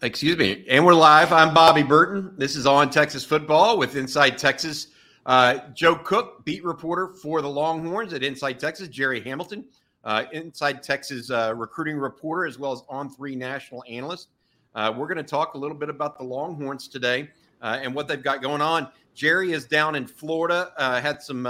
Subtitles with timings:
[0.00, 0.64] Excuse me.
[0.68, 1.32] And we're live.
[1.32, 2.32] I'm Bobby Burton.
[2.36, 4.88] This is On Texas Football with Inside Texas.
[5.26, 8.86] Uh, Joe Cook, beat reporter for the Longhorns at Inside Texas.
[8.86, 9.64] Jerry Hamilton,
[10.04, 14.28] uh, Inside Texas uh, recruiting reporter, as well as On Three national analyst.
[14.76, 17.28] Uh, we're going to talk a little bit about the Longhorns today
[17.60, 18.86] uh, and what they've got going on.
[19.14, 20.70] Jerry is down in Florida.
[20.76, 21.44] Uh, had some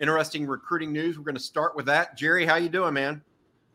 [0.00, 1.18] interesting recruiting news.
[1.18, 2.16] We're going to start with that.
[2.16, 3.22] Jerry, how you doing, man?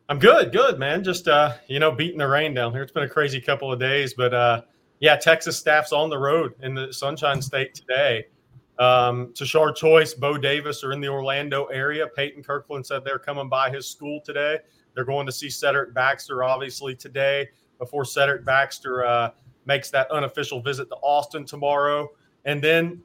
[0.10, 1.04] I'm good, good, man.
[1.04, 2.82] Just uh, you know, beating the rain down here.
[2.82, 4.62] It's been a crazy couple of days, but uh,
[5.00, 8.26] yeah, Texas staff's on the road in the Sunshine State today.
[8.80, 12.08] Um, Tashard Choice, Bo Davis are in the Orlando area.
[12.08, 14.58] Peyton Kirkland said they're coming by his school today.
[14.94, 17.48] They're going to see Cedric Baxter, obviously, today
[17.80, 19.30] before Cedric Baxter uh,
[19.66, 22.10] makes that unofficial visit to Austin tomorrow.
[22.46, 23.02] And then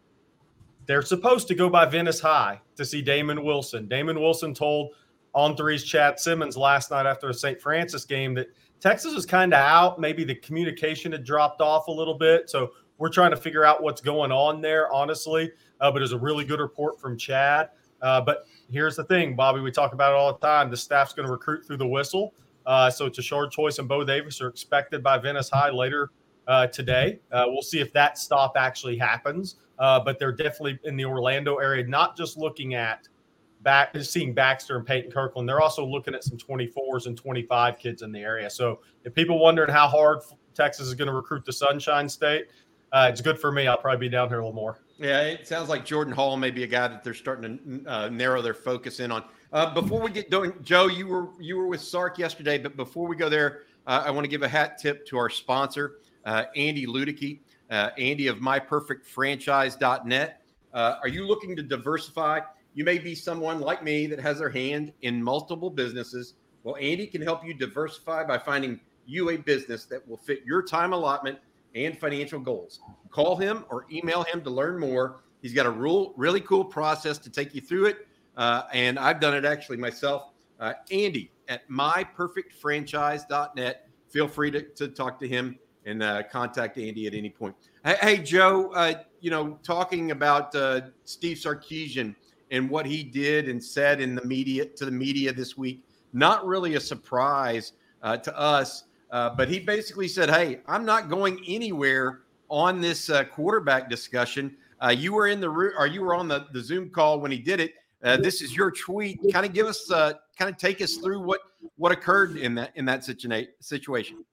[0.87, 3.87] they're supposed to go by Venice High to see Damon Wilson.
[3.87, 4.95] Damon Wilson told
[5.39, 7.61] on three's Chad Simmons last night after the St.
[7.61, 8.49] Francis game that
[8.81, 10.01] Texas was kind of out.
[10.01, 12.51] Maybe the communication had dropped off a little bit.
[12.51, 15.53] So we're trying to figure out what's going on there, honestly.
[15.81, 17.71] Uh, but it's a really good report from Chad.
[18.03, 20.73] Uh, but here's the thing, Bobby, we talk about it all the time.
[20.73, 22.35] The staff's going to recruit through the whistle.
[22.67, 26.11] Uh, so Tashard Choice and Bo Davis are expected by Venice High later
[26.49, 27.21] uh, today.
[27.31, 29.55] Uh, we'll see if that stop actually happens.
[29.79, 33.07] Uh, but they're definitely in the Orlando area, not just looking at–
[33.63, 35.49] back seeing Baxter and Peyton Kirkland.
[35.49, 38.49] They're also looking at some 24s and 25 kids in the area.
[38.51, 40.21] So if people wondering how hard
[40.55, 42.49] Texas is going to recruit the Sunshine State,
[42.93, 43.67] uh, it's good for me.
[43.67, 44.81] I'll probably be down here a little more.
[44.99, 48.09] Yeah, it sounds like Jordan Hall may be a guy that they're starting to uh,
[48.09, 49.25] narrow their focus in on.
[49.53, 53.07] Uh, before we get going, Joe, you were you were with Sark yesterday, but before
[53.07, 56.45] we go there, uh, I want to give a hat tip to our sponsor, uh,
[56.57, 60.43] Andy Ludicky, uh, Andy of MyPerfectFranchise.net.
[60.75, 62.41] are you looking to diversify?
[62.79, 66.35] You may be someone like me that has their hand in multiple businesses.
[66.63, 70.63] Well, Andy can help you diversify by finding you a business that will fit your
[70.63, 71.41] time allotment
[71.75, 72.79] and financial goals.
[73.11, 75.25] Call him or email him to learn more.
[75.43, 78.07] He's got a real, really cool process to take you through it.
[78.37, 80.31] Uh, and I've done it actually myself.
[80.61, 83.89] Uh, Andy at myperfectfranchise.net.
[84.09, 87.57] Feel free to, to talk to him and uh, contact Andy at any point.
[87.85, 92.15] Hey, hey Joe, uh, you know, talking about uh, Steve Sarkisian–
[92.51, 95.85] and what he did and said in the media to the media this week.
[96.13, 97.73] Not really a surprise
[98.03, 103.11] uh, to us, uh, but he basically said, "Hey, I'm not going anywhere on this
[103.11, 104.57] uh, quarterback discussion.
[104.83, 107.31] Uh, you were in the room, or you were on the, the Zoom call when
[107.31, 107.75] he did it.
[108.03, 109.19] Uh, this is your tweet.
[109.33, 111.41] Kind of give us, uh, kind of take us through what
[111.77, 114.25] what occurred in that in that situation."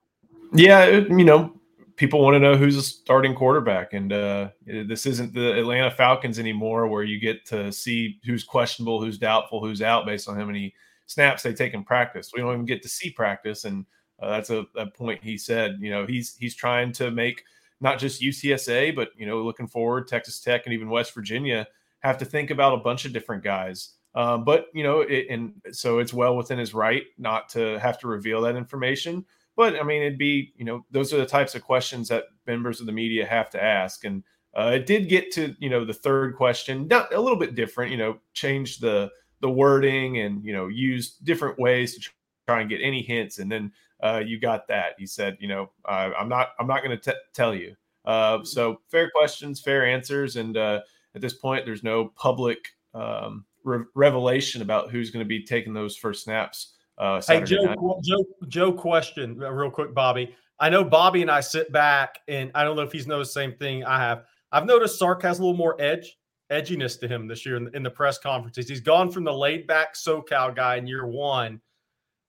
[0.54, 1.60] Yeah, you know,
[1.96, 6.40] people want to know who's a starting quarterback, and uh, this isn't the Atlanta Falcons
[6.40, 10.46] anymore, where you get to see who's questionable, who's doubtful, who's out based on how
[10.46, 10.74] many
[11.06, 12.32] snaps they take in practice.
[12.34, 13.86] We don't even get to see practice, and
[14.20, 15.78] uh, that's a, a, point he said.
[15.80, 17.44] You know, he's he's trying to make
[17.82, 21.68] not just UTSA, but you know, looking forward, Texas Tech and even West Virginia
[22.00, 23.94] have to think about a bunch of different guys.
[24.16, 28.00] Um, but you know, it, and so it's well within his right not to have
[28.00, 29.26] to reveal that information.
[29.56, 32.80] But I mean, it'd be, you know, those are the types of questions that members
[32.80, 34.04] of the media have to ask.
[34.04, 34.24] And
[34.58, 37.92] uh, it did get to, you know, the third question, not a little bit different,
[37.92, 39.12] you know, change the
[39.42, 42.10] the wording and you know use different ways to
[42.48, 43.40] try and get any hints.
[43.40, 43.72] And then
[44.02, 44.94] uh, you got that.
[44.98, 47.76] He said, you know, uh, I'm not I'm not going to tell you.
[48.06, 50.82] Uh, so fair questions, fair answers, and uh,
[51.16, 55.74] at this point, there's no public um, re- revelation about who's going to be taking
[55.74, 60.36] those first snaps uh, hey, Joe, Joe, Joe, question uh, real quick, Bobby.
[60.60, 63.42] I know Bobby and I sit back, and I don't know if he's noticed the
[63.42, 64.24] same thing I have.
[64.52, 66.18] I've noticed Sark has a little more edge,
[66.50, 68.70] edginess to him this year in, in the press conferences.
[68.70, 71.60] He's gone from the laid back SoCal guy in year one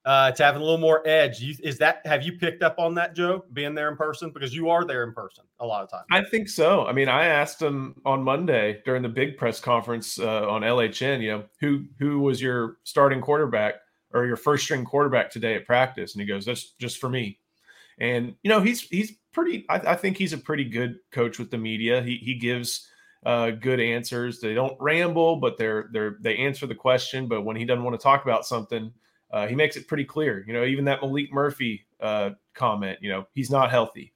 [0.06, 1.40] uh, to having a little more edge.
[1.40, 4.54] You, is that have you picked up on that, Joe, being there in person because
[4.54, 6.06] you are there in person a lot of times?
[6.10, 6.86] I think so.
[6.86, 11.20] I mean, I asked him on Monday during the big press conference uh, on LHN.
[11.20, 13.74] You know, who who was your starting quarterback?
[14.16, 16.14] Or your first string quarterback today at practice?
[16.14, 17.38] And he goes, that's just for me.
[17.98, 21.50] And, you know, he's, he's pretty, I, I think he's a pretty good coach with
[21.50, 22.02] the media.
[22.02, 22.88] He, he gives
[23.24, 24.40] uh, good answers.
[24.40, 27.28] They don't ramble, but they're, they're, they answer the question.
[27.28, 28.92] But when he doesn't want to talk about something,
[29.30, 33.10] uh, he makes it pretty clear, you know, even that Malik Murphy uh, comment, you
[33.10, 34.14] know, he's not healthy.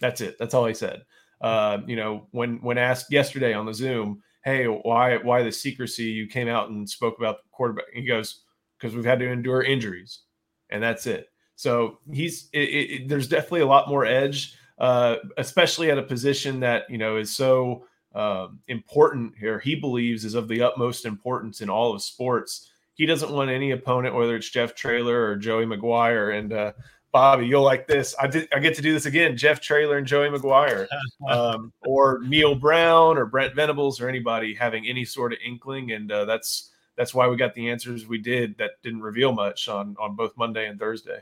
[0.00, 0.36] That's it.
[0.38, 1.04] That's all he said.
[1.40, 6.04] Uh, you know, when, when asked yesterday on the zoom, Hey, why, why the secrecy?
[6.04, 7.86] You came out and spoke about the quarterback.
[7.94, 8.42] He goes,
[8.84, 10.20] because we've had to endure injuries,
[10.68, 11.30] and that's it.
[11.56, 16.60] So he's it, it, there's definitely a lot more edge, uh, especially at a position
[16.60, 19.58] that you know is so um, important here.
[19.58, 22.70] He believes is of the utmost importance in all of sports.
[22.92, 26.38] He doesn't want any opponent, whether it's Jeff Traylor or Joey McGuire.
[26.38, 26.72] And uh,
[27.10, 28.14] Bobby, you'll like this.
[28.20, 28.48] I did.
[28.54, 29.34] I get to do this again.
[29.34, 30.86] Jeff Traylor and Joey McGuire,
[31.28, 36.12] um, or Neal Brown or Brent Venables or anybody having any sort of inkling, and
[36.12, 39.96] uh, that's that's why we got the answers we did that didn't reveal much on
[39.98, 41.20] on both Monday and Thursday.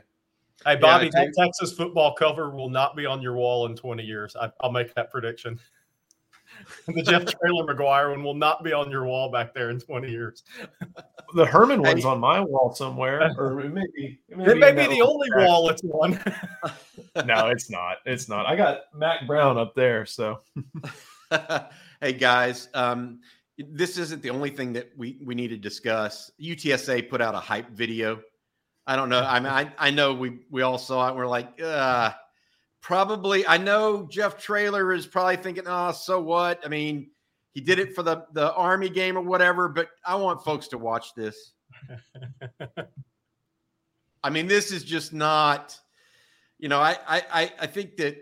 [0.65, 4.03] Hey Bobby, yeah, that Texas football cover will not be on your wall in 20
[4.03, 4.35] years.
[4.39, 5.59] I, will make that prediction.
[6.87, 10.09] the Jeff Traylor McGuire one will not be on your wall back there in 20
[10.09, 10.43] years.
[11.35, 14.19] the Herman one's on my wall somewhere, or it may be.
[14.29, 15.47] It may, it may be, be the only track.
[15.47, 16.19] wall it's on.
[17.25, 17.97] no, it's not.
[18.05, 18.45] It's not.
[18.45, 20.05] I got Mack Brown up there.
[20.05, 20.39] So,
[22.01, 23.19] hey guys, um,
[23.57, 26.31] this isn't the only thing that we we need to discuss.
[26.41, 28.21] UTSA put out a hype video.
[28.85, 29.21] I don't know.
[29.21, 31.15] I mean, I, I know we we all saw it.
[31.15, 32.11] we're like, uh,
[32.81, 33.45] probably.
[33.47, 36.59] I know Jeff Traylor is probably thinking, oh, so what?
[36.65, 37.11] I mean,
[37.51, 39.69] he did it for the the Army game or whatever.
[39.69, 41.53] But I want folks to watch this.
[44.23, 45.79] I mean, this is just not.
[46.57, 48.17] You know, I I I think that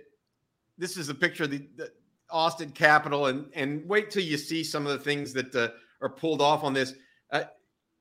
[0.77, 1.91] this is a picture of the, the
[2.31, 5.69] Austin Capital and and wait till you see some of the things that uh,
[6.01, 6.93] are pulled off on this.
[7.31, 7.43] Uh,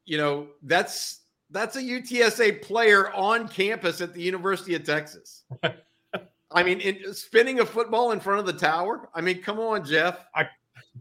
[0.04, 5.44] you know, that's that's a UTSA player on campus at the University of Texas.
[6.52, 9.08] I mean, in, spinning a football in front of the tower.
[9.14, 10.24] I mean, come on, Jeff.
[10.34, 10.48] I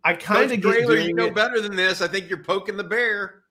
[0.04, 1.36] I kind of get you know it.
[1.36, 2.02] better than this.
[2.02, 3.44] I think you're poking the bear.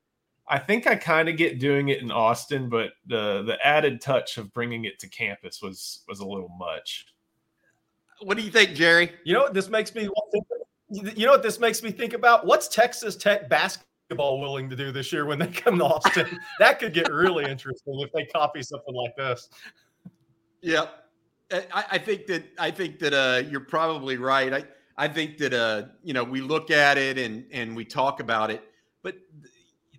[0.48, 4.38] I think I kind of get doing it in Austin, but the the added touch
[4.38, 7.06] of bringing it to campus was was a little much.
[8.22, 9.12] What do you think, Jerry?
[9.24, 10.08] You know what this makes me
[10.90, 12.46] you know what this makes me think about?
[12.46, 16.38] What's Texas Tech basketball willing to do this year when they come to Austin?
[16.58, 19.48] that could get really interesting if they copy something like this.
[20.62, 20.86] Yeah,
[21.52, 24.52] I, I think that I think that uh, you're probably right.
[24.52, 24.64] I
[24.96, 28.50] I think that uh, you know we look at it and and we talk about
[28.50, 28.62] it,
[29.02, 29.16] but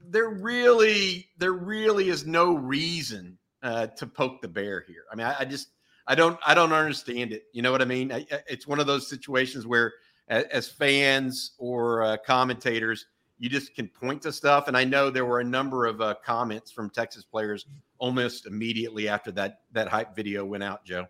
[0.07, 5.03] there really there really is no reason uh, to poke the bear here.
[5.11, 5.69] I mean, I, I just
[6.09, 7.43] I don't I don't understand it.
[7.53, 8.11] You know what I mean?
[8.11, 9.93] I, it's one of those situations where
[10.27, 13.05] as, as fans or uh, commentators,
[13.37, 14.67] you just can point to stuff.
[14.67, 17.67] And I know there were a number of uh, comments from Texas players
[17.99, 20.83] almost immediately after that that hype video went out.
[20.83, 21.05] Joe,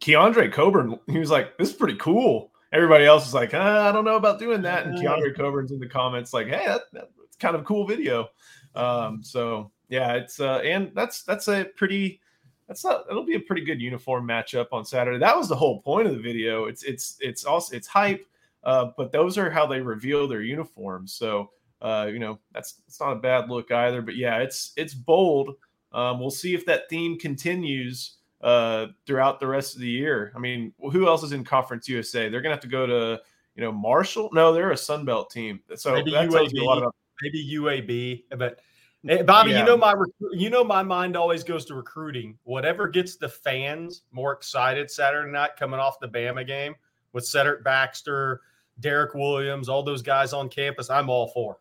[0.00, 3.92] Keondre Coburn, he was like, "This is pretty cool." Everybody else is like, ah, "I
[3.92, 7.36] don't know about doing that." And Keondre Coburn's in the comments like, "Hey, that, that's
[7.40, 8.28] kind of a cool video."
[8.74, 12.20] Um, so yeah, it's uh, and that's that's a pretty
[12.68, 15.18] that's not it'll be a pretty good uniform matchup on Saturday.
[15.18, 16.66] That was the whole point of the video.
[16.66, 18.24] It's it's it's also it's hype,
[18.62, 21.14] uh, but those are how they reveal their uniforms.
[21.14, 21.50] So
[21.80, 24.02] uh, you know that's it's not a bad look either.
[24.02, 25.56] But yeah, it's it's bold.
[25.92, 30.32] Um, we'll see if that theme continues uh, throughout the rest of the year.
[30.36, 32.28] I mean, who else is in Conference USA?
[32.28, 33.20] They're gonna have to go to
[33.56, 34.28] you know Marshall.
[34.34, 35.60] No, they're a Sun Belt team.
[35.74, 38.60] So maybe that UAB, a lot about maybe UAB, but
[39.06, 39.60] Hey, Bobby, yeah.
[39.60, 39.94] you know my
[40.32, 42.36] you know my mind always goes to recruiting.
[42.44, 46.74] Whatever gets the fans more excited Saturday night coming off the Bama game
[47.12, 48.40] with Cedric Baxter,
[48.80, 51.58] Derek Williams, all those guys on campus, I'm all for.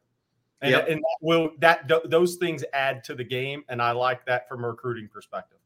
[0.61, 0.87] And, yep.
[0.89, 4.49] and that will that th- those things add to the game, and I like that
[4.49, 5.59] from a recruiting perspective.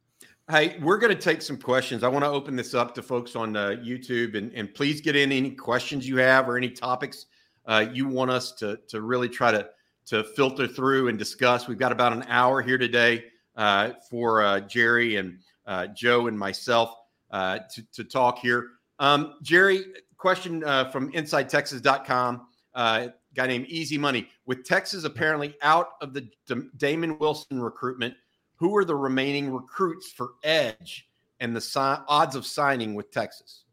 [0.50, 2.04] Hey, we're going to take some questions.
[2.04, 5.16] I want to open this up to folks on uh, YouTube, and, and please get
[5.16, 7.28] in any questions you have or any topics
[7.66, 9.70] uh, you want us to to really try to
[10.12, 11.70] to filter through and discuss.
[11.70, 13.24] We've got about an hour here today
[13.56, 16.94] uh, for uh, Jerry and uh, Joe and myself
[17.32, 18.72] uh, to, to talk here.
[19.00, 19.86] Um, Jerry,
[20.18, 22.46] question uh, from InsideTexas.com.
[22.76, 24.28] Uh, guy named Easy Money.
[24.46, 28.14] With Texas apparently out of the D- Damon Wilson recruitment,
[28.58, 31.08] who are the remaining recruits for Edge
[31.40, 33.64] and the si- odds of signing with Texas?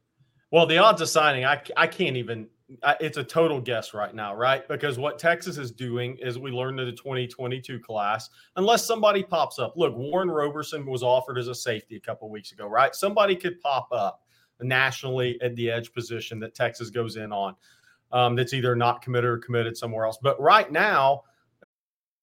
[0.52, 2.48] Well, the odds of signing, I, I can't even
[3.00, 4.66] it's a total guess right now, right?
[4.68, 9.58] Because what Texas is doing is we learned in the 2022 class, unless somebody pops
[9.58, 9.74] up.
[9.76, 12.94] Look, Warren Roberson was offered as a safety a couple weeks ago, right?
[12.94, 14.22] Somebody could pop up
[14.60, 17.54] nationally at the edge position that Texas goes in on.
[18.10, 20.18] Um, that's either not committed or committed somewhere else.
[20.22, 21.24] But right now,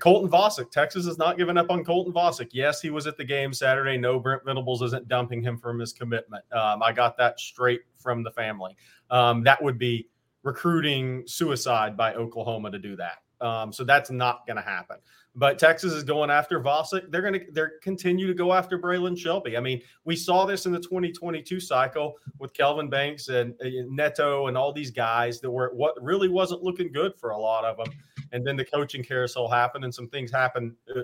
[0.00, 0.70] Colton Vasek.
[0.70, 2.48] Texas is not giving up on Colton Vasek.
[2.52, 3.96] Yes, he was at the game Saturday.
[3.96, 6.44] No, Brent Venables isn't dumping him from his commitment.
[6.52, 8.76] Um, I got that straight from the family.
[9.10, 10.08] Um, that would be
[10.42, 13.18] recruiting suicide by Oklahoma to do that.
[13.40, 14.98] Um, so that's not going to happen.
[15.34, 17.10] But Texas is going after Vasek.
[17.10, 19.56] They're going to they're continue to go after Braylon Shelby.
[19.56, 23.54] I mean, we saw this in the 2022 cycle with Kelvin Banks and
[23.88, 27.64] Neto and all these guys that were what really wasn't looking good for a lot
[27.64, 27.86] of them.
[28.32, 31.02] And then the coaching carousel happened, and some things happened uh,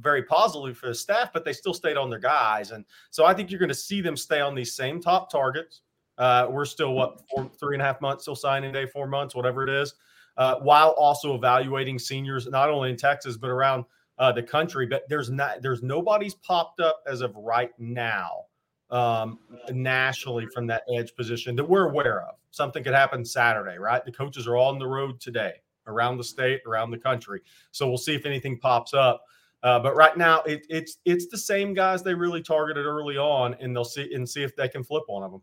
[0.00, 2.72] very positively for the staff, but they still stayed on their guys.
[2.72, 5.82] And so I think you're going to see them stay on these same top targets.
[6.18, 9.34] Uh, we're still what four, three and a half months, still signing day, four months,
[9.34, 9.94] whatever it is
[10.36, 13.84] uh, while also evaluating seniors not only in Texas but around
[14.18, 14.86] uh, the country.
[14.86, 18.44] But there's not there's nobody's popped up as of right now
[18.90, 19.38] um,
[19.70, 22.34] nationally from that edge position that we're aware of.
[22.50, 24.04] Something could happen Saturday, right?
[24.04, 25.54] The coaches are all on the road today
[25.86, 27.40] around the state, around the country.
[27.70, 29.24] So we'll see if anything pops up.
[29.64, 33.54] Uh, but right now, it, it's it's the same guys they really targeted early on,
[33.60, 35.42] and they'll see and see if they can flip one of them.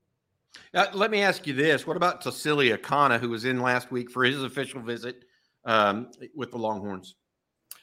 [0.75, 4.11] Uh, let me ask you this: What about Tausili Akana, who was in last week
[4.11, 5.25] for his official visit
[5.65, 7.15] um, with the Longhorns?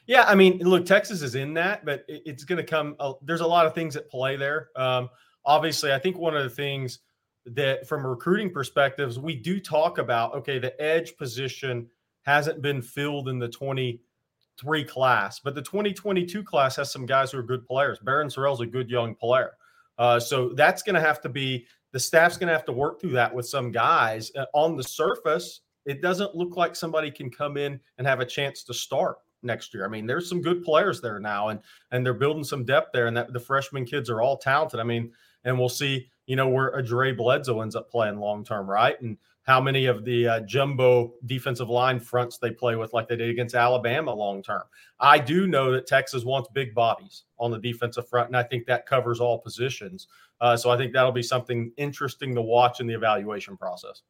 [0.07, 2.95] Yeah, I mean, look, Texas is in that, but it, it's going to come.
[3.01, 4.69] Uh, there's a lot of things at play there.
[4.77, 5.11] Um,
[5.45, 7.01] obviously, I think one of the things
[7.47, 10.35] that, from recruiting perspectives, we do talk about.
[10.37, 11.89] Okay, the edge position
[12.29, 17.39] hasn't been filled in the 23 class, but the 2022 class has some guys who
[17.39, 17.99] are good players.
[17.99, 19.53] Barryn Sorrell's a good young player.
[19.97, 23.01] Uh, so that's going to have to be the staff's going to have to work
[23.01, 24.31] through that with some guys.
[24.37, 28.27] Uh, on the surface, it doesn't look like somebody can come in and have a
[28.27, 29.87] chance to start next year.
[29.87, 31.61] I mean, there's some good players there now, and
[31.93, 34.81] and they're building some depth there, and that the freshman kids are all talented.
[34.81, 35.13] I mean,
[35.45, 39.01] and we'll see, you know, where a Dre Bledsoe ends up playing long term, right?
[39.01, 39.17] And
[39.49, 43.31] how many of the uh, jumbo defensive line fronts they play with, like they did
[43.31, 44.63] against Alabama long term.
[45.01, 48.67] I do know that Texas wants big bodies on the defensive front, and I think
[48.67, 50.07] that covers all positions.
[50.43, 54.03] Uh, so I think that'll be something interesting to watch in the evaluation process.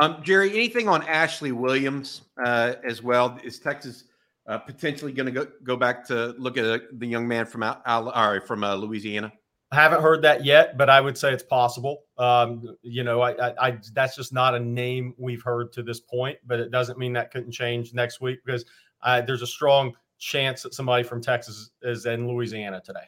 [0.00, 3.38] Um, Jerry, anything on Ashley Williams uh, as well?
[3.44, 4.04] Is Texas
[4.48, 7.60] uh, potentially going to go back to look at uh, the young man from
[8.46, 9.30] from uh, Louisiana?
[9.72, 12.02] I haven't heard that yet, but I would say it's possible.
[12.18, 16.00] Um, you know, I, I, I, that's just not a name we've heard to this
[16.00, 18.64] point, but it doesn't mean that couldn't change next week because
[19.02, 23.04] uh, there's a strong chance that somebody from Texas is in Louisiana today.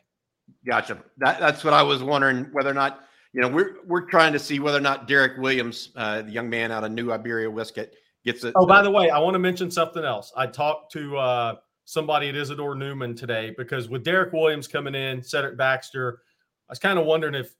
[0.64, 0.98] Gotcha.
[1.18, 4.38] That, that's what I was wondering whether or not you know we're we're trying to
[4.38, 7.90] see whether or not Derek Williams, uh, the young man out of New Iberia Westgate,
[8.24, 8.52] gets it.
[8.56, 10.32] Oh, by the way, I want to mention something else.
[10.36, 11.54] I talked to uh,
[11.86, 16.20] somebody at Isidore Newman today because with Derek Williams coming in, Cedric Baxter
[16.68, 17.54] was kind of wondering if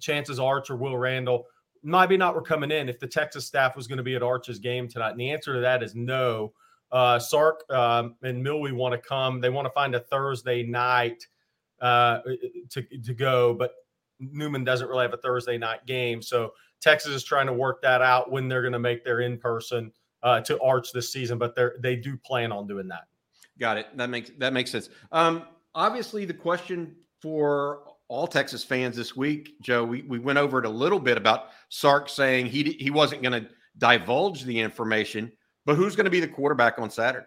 [0.00, 1.46] chances Arch or Will Randall
[1.82, 4.58] maybe not were coming in if the Texas staff was going to be at Arch's
[4.58, 5.10] game tonight.
[5.10, 6.52] And the answer to that is no.
[6.90, 9.40] Uh, Sark um, and Milwee want to come.
[9.40, 11.26] They want to find a Thursday night
[11.80, 12.20] uh,
[12.70, 13.72] to, to go, but
[14.18, 16.22] Newman doesn't really have a Thursday night game.
[16.22, 19.38] So Texas is trying to work that out when they're going to make their in
[19.38, 19.92] person
[20.22, 23.02] uh, to Arch this season, but they they do plan on doing that.
[23.58, 23.86] Got it.
[23.96, 24.88] That makes that makes sense.
[25.12, 25.44] Um,
[25.74, 27.82] obviously, the question for
[28.14, 29.84] all Texas fans this week, Joe.
[29.84, 33.42] We, we went over it a little bit about Sark saying he he wasn't going
[33.42, 35.32] to divulge the information,
[35.66, 37.26] but who's going to be the quarterback on Saturday?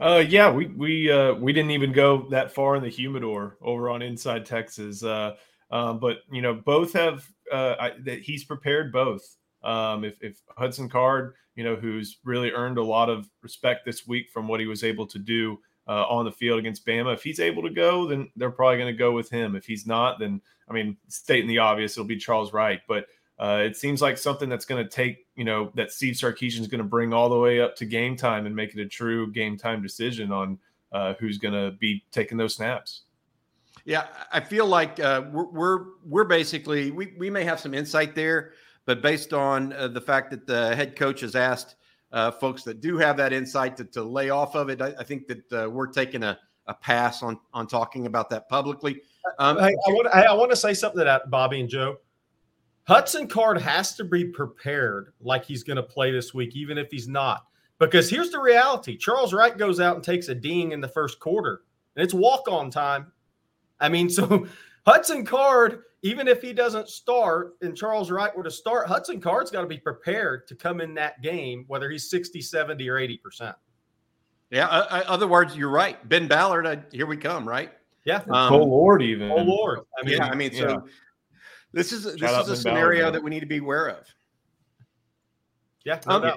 [0.00, 3.88] Uh, yeah, we we uh, we didn't even go that far in the humidor over
[3.88, 5.04] on Inside Texas.
[5.04, 5.36] Uh,
[5.70, 9.22] um, but you know, both have uh, I, that he's prepared both.
[9.62, 14.08] Um, if, if Hudson Card, you know, who's really earned a lot of respect this
[14.08, 17.14] week from what he was able to do uh, on the field against Bama.
[17.14, 19.54] If he's able to go, then they're probably going to go with him.
[19.56, 22.80] If he's not, then I mean, stating the obvious, it'll be Charles Wright.
[22.88, 23.06] But
[23.38, 26.68] uh, it seems like something that's going to take, you know, that Steve Sarkisian is
[26.68, 29.30] going to bring all the way up to game time and make it a true
[29.30, 30.58] game time decision on
[30.92, 33.02] uh, who's going to be taking those snaps.
[33.84, 38.16] Yeah, I feel like uh, we're, we're, we're basically we we may have some insight
[38.16, 38.52] there,
[38.84, 41.76] but based on uh, the fact that the head coach has asked
[42.16, 44.80] uh, folks that do have that insight to, to lay off of it.
[44.80, 48.48] I, I think that uh, we're taking a, a pass on on talking about that
[48.48, 49.02] publicly.
[49.38, 51.98] Um, I, I, want, I want to say something that, Bobby and Joe.
[52.84, 56.90] Hudson Card has to be prepared like he's going to play this week, even if
[56.90, 57.44] he's not.
[57.78, 61.20] Because here's the reality Charles Wright goes out and takes a ding in the first
[61.20, 61.64] quarter,
[61.96, 63.12] and it's walk on time.
[63.78, 64.46] I mean, so
[64.86, 69.50] Hudson Card even if he doesn't start and Charles Wright were to start, Hudson Card's
[69.50, 73.54] got to be prepared to come in that game, whether he's 60, 70, or 80%.
[74.50, 74.68] Yeah.
[74.68, 76.08] Uh, uh, other words, you're right.
[76.08, 77.72] Ben Ballard, uh, here we come, right?
[78.04, 78.22] Yeah.
[78.30, 79.32] Um, Cole Lourd, even.
[79.32, 79.80] Oh, Lord.
[80.00, 80.26] I mean, yeah.
[80.26, 80.84] I mean, so
[81.72, 84.06] this is, this is a ben scenario Ballard, that we need to be aware of.
[85.84, 85.98] Yeah.
[86.06, 86.34] No um,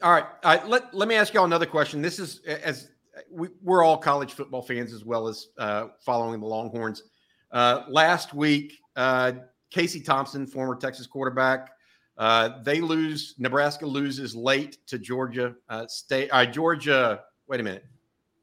[0.00, 0.68] all right.
[0.68, 2.00] let, let me ask y'all another question.
[2.00, 2.90] This is as
[3.32, 7.02] we, we're all college football fans as well as uh, following the Longhorns.
[7.50, 9.32] Uh, last week, uh,
[9.70, 11.70] Casey Thompson, former Texas quarterback,
[12.18, 13.36] Uh, they lose.
[13.38, 16.28] Nebraska loses late to Georgia uh, State.
[16.32, 17.22] Uh, Georgia.
[17.46, 17.84] Wait a minute.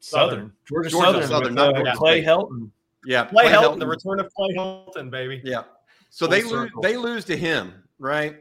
[0.00, 2.26] Southern, Georgia, Georgia Southern, Southern, with, not uh, Georgia Clay State.
[2.26, 2.70] Helton.
[3.04, 5.42] Yeah, Clay Clay Helton, the return of Clay Helton, baby.
[5.44, 5.64] Yeah.
[6.10, 6.70] So Full they lose.
[6.82, 8.36] They lose to him, right?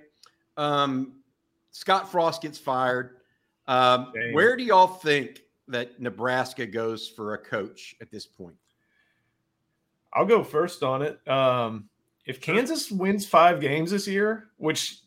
[0.55, 1.15] Um,
[1.71, 3.17] Scott Frost gets fired.
[3.67, 8.55] Um, where do y'all think that Nebraska goes for a coach at this point?
[10.15, 11.27] I'll go first on it.
[11.27, 11.89] Um,
[12.25, 15.01] if Kansas wins five games this year, which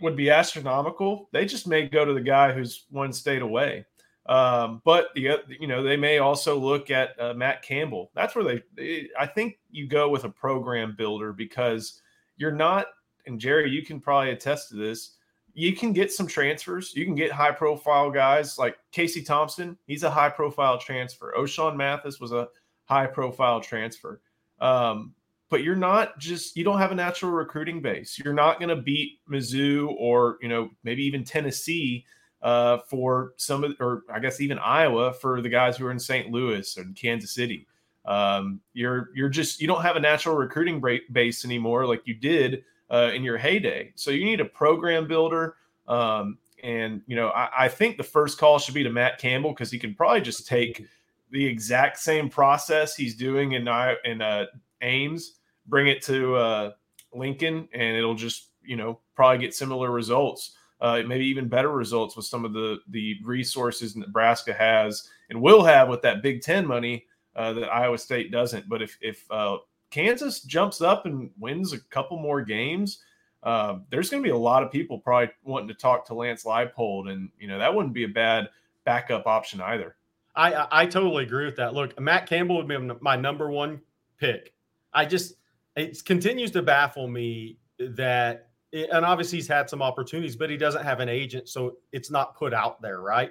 [0.00, 3.86] would be astronomical, they just may go to the guy who's one state away.
[4.28, 8.10] Um, but the you know they may also look at uh, Matt Campbell.
[8.14, 9.08] That's where they, they.
[9.18, 12.02] I think you go with a program builder because
[12.36, 12.86] you're not.
[13.26, 15.12] And Jerry, you can probably attest to this.
[15.54, 16.94] You can get some transfers.
[16.94, 19.78] You can get high profile guys like Casey Thompson.
[19.86, 21.34] He's a high profile transfer.
[21.36, 22.48] O'Shawn Mathis was a
[22.86, 24.20] high profile transfer.
[24.60, 25.14] Um,
[25.48, 28.18] but you're not just you don't have a natural recruiting base.
[28.18, 32.04] You're not going to beat Mizzou or you know maybe even Tennessee
[32.42, 35.98] uh, for some of or I guess even Iowa for the guys who are in
[35.98, 36.30] St.
[36.30, 37.66] Louis and Kansas City.
[38.04, 42.64] Um, you're you're just you don't have a natural recruiting base anymore like you did
[42.90, 43.92] uh, in your heyday.
[43.94, 45.56] So you need a program builder.
[45.86, 49.50] Um, and you know I, I think the first call should be to Matt Campbell
[49.50, 50.86] because he can probably just take
[51.30, 53.68] the exact same process he's doing in
[54.04, 54.46] in uh,
[54.82, 56.72] Ames, bring it to uh,
[57.12, 62.16] Lincoln, and it'll just you know probably get similar results, uh, maybe even better results
[62.16, 66.66] with some of the the resources Nebraska has and will have with that Big Ten
[66.66, 68.68] money uh, that Iowa State doesn't.
[68.68, 69.58] But if if uh,
[69.90, 73.02] Kansas jumps up and wins a couple more games.
[73.42, 76.44] Uh, there's going to be a lot of people probably wanting to talk to Lance
[76.44, 78.48] Leipold, and you know that wouldn't be a bad
[78.84, 79.96] backup option either.
[80.36, 81.74] I, I I totally agree with that.
[81.74, 83.80] Look, Matt Campbell would be my number one
[84.18, 84.52] pick.
[84.92, 85.34] I just
[85.76, 90.56] it continues to baffle me that, eh, and obviously he's had some opportunities, but he
[90.56, 93.30] doesn't have an agent, so it's not put out there, right?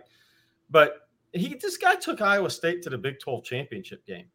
[0.69, 4.27] But he this guy took Iowa State to the Big 12 championship game,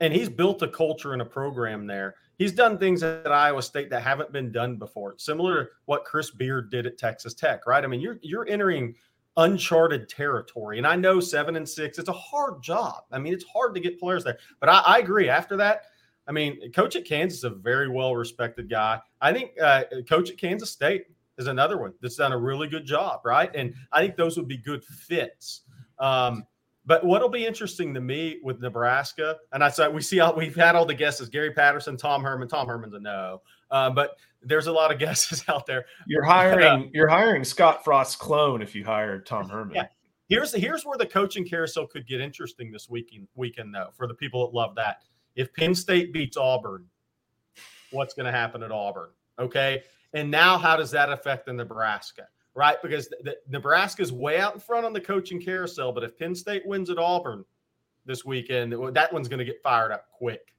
[0.00, 2.14] and he's built a culture and a program there.
[2.38, 6.30] He's done things at Iowa State that haven't been done before, similar to what Chris
[6.30, 7.82] Beard did at Texas Tech, right?
[7.82, 8.94] I mean, you're you're entering
[9.36, 10.78] uncharted territory.
[10.78, 13.02] And I know seven and six, it's a hard job.
[13.12, 14.38] I mean, it's hard to get players there.
[14.60, 15.28] But I, I agree.
[15.28, 15.82] After that,
[16.26, 19.00] I mean, coach at Kansas is a very well respected guy.
[19.20, 21.06] I think uh, coach at Kansas State
[21.38, 23.50] is another one that's done a really good job, right?
[23.54, 25.62] And I think those would be good fits.
[25.98, 26.44] Um,
[26.86, 30.54] but what'll be interesting to me with Nebraska, and I said we see how we've
[30.54, 32.46] had all the guesses: Gary Patterson, Tom Herman.
[32.46, 35.86] Tom Herman's a no, uh, but there's a lot of guesses out there.
[36.06, 39.74] You're hiring you're hiring Scott Frost's clone if you hire Tom Herman.
[39.74, 39.86] Yeah.
[40.28, 44.14] Here's here's where the coaching carousel could get interesting this weekend weekend though for the
[44.14, 45.02] people that love that.
[45.34, 46.86] If Penn State beats Auburn,
[47.90, 49.10] what's going to happen at Auburn?
[49.38, 49.82] Okay,
[50.14, 52.28] and now how does that affect the Nebraska?
[52.56, 56.18] Right, because the, the, Nebraska's way out in front on the coaching carousel, but if
[56.18, 57.44] Penn State wins at Auburn
[58.06, 60.54] this weekend, that one's going to get fired up quick.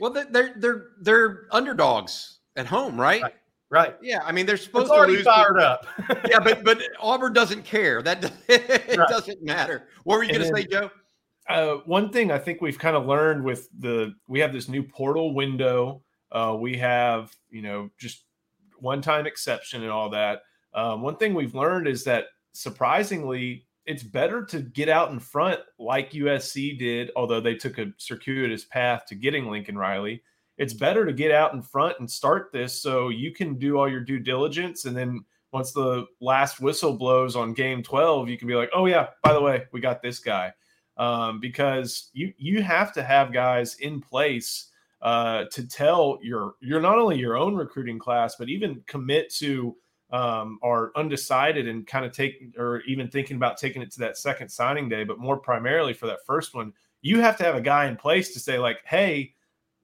[0.00, 3.22] Well, they- they're they're they're underdogs at home, right?
[3.22, 3.34] Right.
[3.70, 3.96] Right.
[4.02, 5.24] Yeah, I mean they're It's supposed to already lose.
[5.24, 5.86] fired up.
[6.28, 8.02] yeah, but but Auburn doesn't care.
[8.02, 9.08] That it Right.
[9.08, 9.84] doesn't matter.
[10.04, 10.90] What were you going to say, Joe?
[11.48, 14.82] Uh, one thing I think we've kind of learned with the we have this new
[14.82, 16.02] portal window.
[16.32, 18.24] Uh, we have you know just
[18.78, 20.42] one time exception and all that.
[20.74, 25.60] Um, one thing we've learned is that surprisingly, it's better to get out in front
[25.78, 30.22] like USC did, although they took a circuitous path to getting Lincoln Riley.
[30.58, 33.88] It's better to get out in front and start this so you can do all
[33.88, 34.84] your due diligence.
[34.84, 38.86] And then once the last whistle blows on game 12, you can be like, oh,
[38.86, 40.52] yeah, by the way, we got this guy.
[40.98, 44.68] Um, because you you have to have guys in place
[45.00, 49.74] uh, to tell your you're not only your own recruiting class, but even commit to
[50.12, 54.18] um, are undecided and kind of take or even thinking about taking it to that
[54.18, 57.60] second signing day, but more primarily for that first one, you have to have a
[57.60, 59.34] guy in place to say like, hey,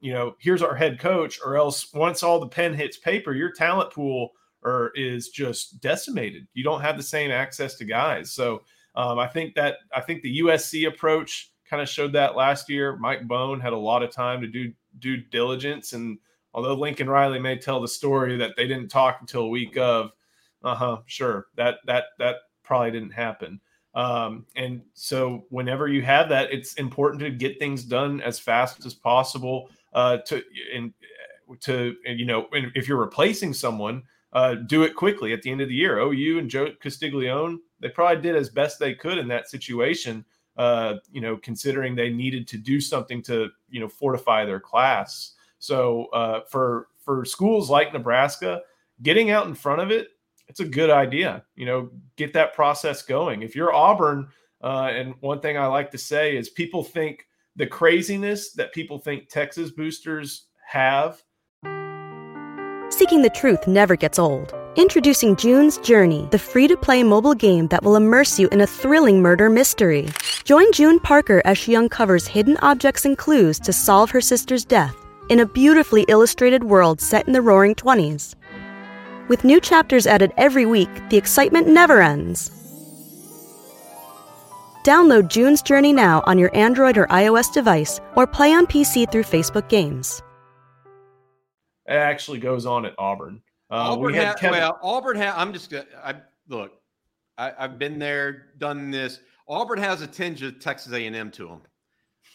[0.00, 3.50] you know, here's our head coach, or else once all the pen hits paper, your
[3.50, 6.46] talent pool or is just decimated.
[6.54, 8.30] You don't have the same access to guys.
[8.32, 8.62] So
[8.94, 12.96] um, I think that I think the USC approach kind of showed that last year.
[12.96, 16.18] Mike Bohn had a lot of time to do due diligence, and
[16.54, 20.12] although Lincoln Riley may tell the story that they didn't talk until a week of,
[20.62, 23.60] uh huh, sure, that that that probably didn't happen.
[23.94, 28.84] Um, and so whenever you have that, it's important to get things done as fast
[28.86, 29.70] as possible.
[29.92, 30.42] Uh, to
[30.74, 30.92] and
[31.60, 35.60] to and, you know, if you're replacing someone, uh, do it quickly at the end
[35.60, 35.98] of the year.
[35.98, 40.24] OU and Joe Castiglione, they probably did as best they could in that situation.
[40.56, 45.34] Uh, you know, considering they needed to do something to you know fortify their class.
[45.58, 48.62] So uh, for for schools like Nebraska,
[49.02, 50.08] getting out in front of it,
[50.48, 51.44] it's a good idea.
[51.54, 53.42] You know, get that process going.
[53.42, 54.28] If you're Auburn,
[54.62, 58.98] uh, and one thing I like to say is people think the craziness that people
[58.98, 61.22] think Texas boosters have.
[62.90, 64.54] Seeking the truth never gets old.
[64.76, 68.66] Introducing June's Journey, the free to play mobile game that will immerse you in a
[68.66, 70.08] thrilling murder mystery.
[70.44, 74.94] Join June Parker as she uncovers hidden objects and clues to solve her sister's death
[75.28, 78.34] in a beautifully illustrated world set in the roaring 20s.
[79.28, 82.50] With new chapters added every week, the excitement never ends.
[84.84, 89.24] Download June's Journey now on your Android or iOS device or play on PC through
[89.24, 90.22] Facebook Games.
[91.86, 93.42] It actually goes on at Auburn.
[93.70, 95.18] Uh, Auburn we had ha- Kevin- well, Auburn.
[95.18, 95.74] Ha- I'm just.
[95.74, 96.14] I
[96.48, 96.72] look.
[97.36, 99.20] I, have been there, done this.
[99.46, 101.62] Auburn has a tinge of Texas A&M to them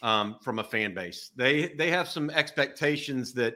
[0.02, 1.32] um, from a fan base.
[1.36, 3.56] They they have some expectations that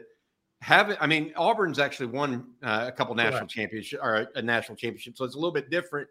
[0.62, 0.98] have.
[1.00, 3.50] I mean, Auburn's actually won uh, a couple national right.
[3.50, 6.08] championships or a national championship, so it's a little bit different.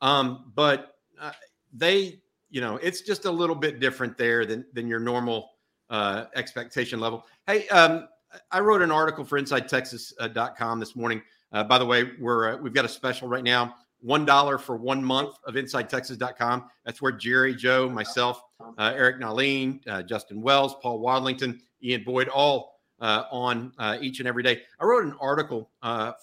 [0.00, 1.32] Um, but uh,
[1.72, 5.50] they, you know, it's just a little bit different there than than your normal
[5.90, 7.26] uh, expectation level.
[7.46, 8.08] Hey, um,
[8.50, 11.22] I wrote an article for InsideTexas.com this morning.
[11.52, 13.74] Uh, by the way, we're uh, we've got a special right now.
[14.00, 16.70] One dollar for one month of InsideTexas.com.
[16.86, 18.40] That's where Jerry, Joe, myself,
[18.78, 24.28] uh, Eric Nahlin, uh, Justin Wells, Paul Wadlington, Ian Boyd, all uh, on each and
[24.28, 24.62] every day.
[24.78, 25.70] I wrote an article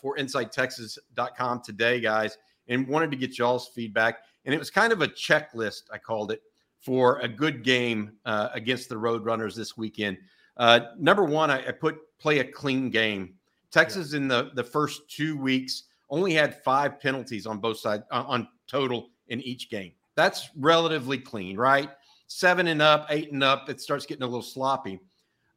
[0.01, 2.37] for InsideTexas.com today, guys,
[2.67, 4.19] and wanted to get y'all's feedback.
[4.45, 6.41] And it was kind of a checklist, I called it,
[6.79, 10.17] for a good game against the Roadrunners this weekend.
[10.57, 13.35] Uh, number one, I, I, put play a clean game.
[13.71, 14.17] Texas yeah.
[14.17, 18.47] in the the first two weeks only had five penalties on both sides uh, on
[18.67, 19.91] total in each game.
[20.15, 21.89] That's relatively clean, right?
[22.27, 24.99] Seven and up, eight and up, it starts getting a little sloppy.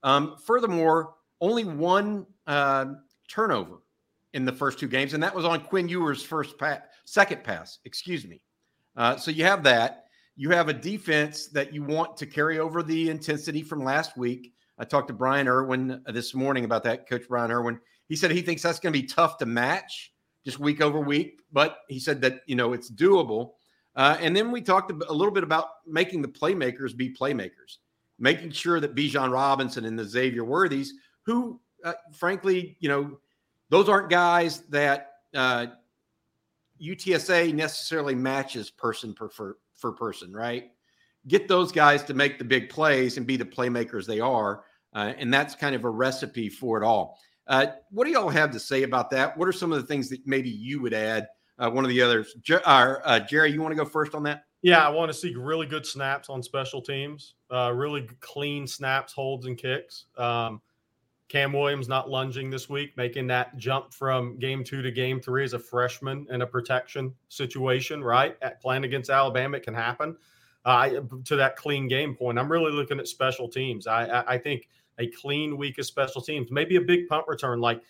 [0.03, 2.87] Um, furthermore, only one uh,
[3.29, 3.79] turnover
[4.33, 7.79] in the first two games, and that was on Quinn Ewers' first pass, second pass.
[7.85, 8.43] Excuse me.
[8.97, 10.05] Uh, so you have that.
[10.37, 14.55] You have a defense that you want to carry over the intensity from last week.
[14.79, 17.79] I talked to Brian Irwin this morning about that, Coach Brian Irwin.
[18.09, 20.13] He said he thinks that's going to be tough to match
[20.45, 23.53] just week over week, but he said that, you know, it's doable.
[23.95, 27.79] Uh, and then we talked a little bit about making the playmakers be playmakers,
[28.21, 30.93] making sure that Bijan Robinson and the Xavier Worthies,
[31.25, 33.19] who, uh, frankly, you know,
[33.71, 35.67] those aren't guys that uh,
[36.81, 40.71] UTSA necessarily matches person per, for, for person, right?
[41.27, 44.65] Get those guys to make the big plays and be the playmakers they are.
[44.95, 47.19] Uh, and that's kind of a recipe for it all.
[47.47, 49.37] Uh, what do y'all have to say about that?
[49.37, 51.29] What are some of the things that maybe you would add?
[51.59, 54.45] Uh, one of the others, Jer- uh, Jerry, you want to go first on that?
[54.63, 59.13] Yeah, I want to see really good snaps on special teams, uh, really clean snaps,
[59.13, 60.07] holds, and kicks.
[60.19, 60.61] Um,
[61.29, 65.45] Cam Williams not lunging this week, making that jump from game two to game three
[65.45, 68.37] as a freshman in a protection situation, right?
[68.43, 70.17] At playing against Alabama, it can happen.
[70.65, 70.91] Uh,
[71.25, 73.87] to that clean game point, I'm really looking at special teams.
[73.87, 74.69] I, I, I think
[74.99, 77.61] a clean week of special teams, maybe a big punt return.
[77.61, 77.81] Like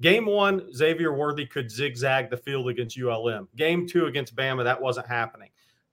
[0.00, 3.48] game one, Xavier Worthy could zigzag the field against ULM.
[3.56, 5.48] Game two against Bama, that wasn't happening.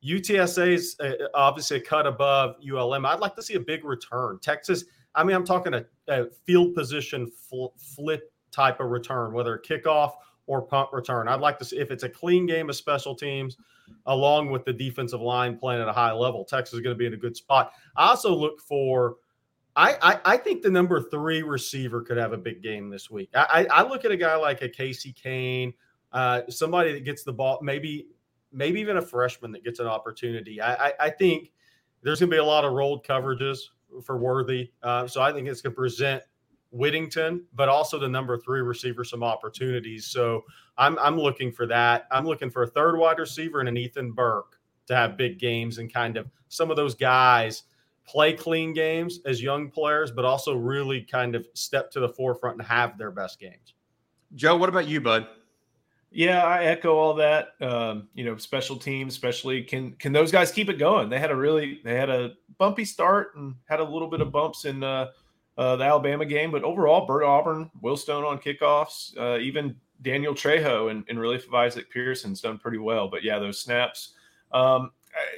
[0.06, 3.06] UTSA's uh, obviously a cut above ULM.
[3.06, 4.40] I'd like to see a big return.
[4.42, 9.58] Texas, I mean, I'm talking a, a field position fl- flip type of return, whether
[9.58, 10.14] kickoff
[10.46, 11.28] or punt return.
[11.28, 13.58] I'd like to see if it's a clean game of special teams,
[14.06, 16.46] along with the defensive line playing at a high level.
[16.46, 17.74] Texas is going to be in a good spot.
[17.96, 19.18] I also look for
[19.78, 23.30] I, I, I think the number three receiver could have a big game this week.
[23.36, 25.72] I, I look at a guy like a Casey Cain,
[26.12, 28.08] uh, somebody that gets the ball, maybe
[28.58, 30.60] maybe even a freshman that gets an opportunity.
[30.60, 31.52] I, I, I think
[32.02, 33.60] there's going to be a lot of rolled coverages
[34.04, 34.72] for Worthy.
[34.84, 36.24] Uh, so I think it's going to present
[36.72, 40.08] Whittington, but also the number three receiver some opportunities.
[40.08, 40.44] So
[40.78, 42.08] I'm I'm looking for that.
[42.12, 45.78] I'm looking for a third wide receiver and an Ethan Burke to have big games
[45.78, 47.64] and kind of some of those guys–
[48.08, 52.58] play clean games as young players, but also really kind of step to the forefront
[52.58, 53.74] and have their best games.
[54.34, 55.28] Joe, what about you, bud?
[56.12, 57.50] Yeah, I echo all that.
[57.60, 61.10] Um, you know, special teams, especially can can those guys keep it going?
[61.10, 64.32] They had a really they had a bumpy start and had a little bit of
[64.32, 65.08] bumps in uh,
[65.58, 70.34] uh, the Alabama game, but overall, Bert Auburn, Will Stone on kickoffs, uh, even Daniel
[70.34, 73.08] Trejo and, and relief of Isaac Pearson's done pretty well.
[73.08, 74.14] But yeah, those snaps.
[74.52, 74.92] Um,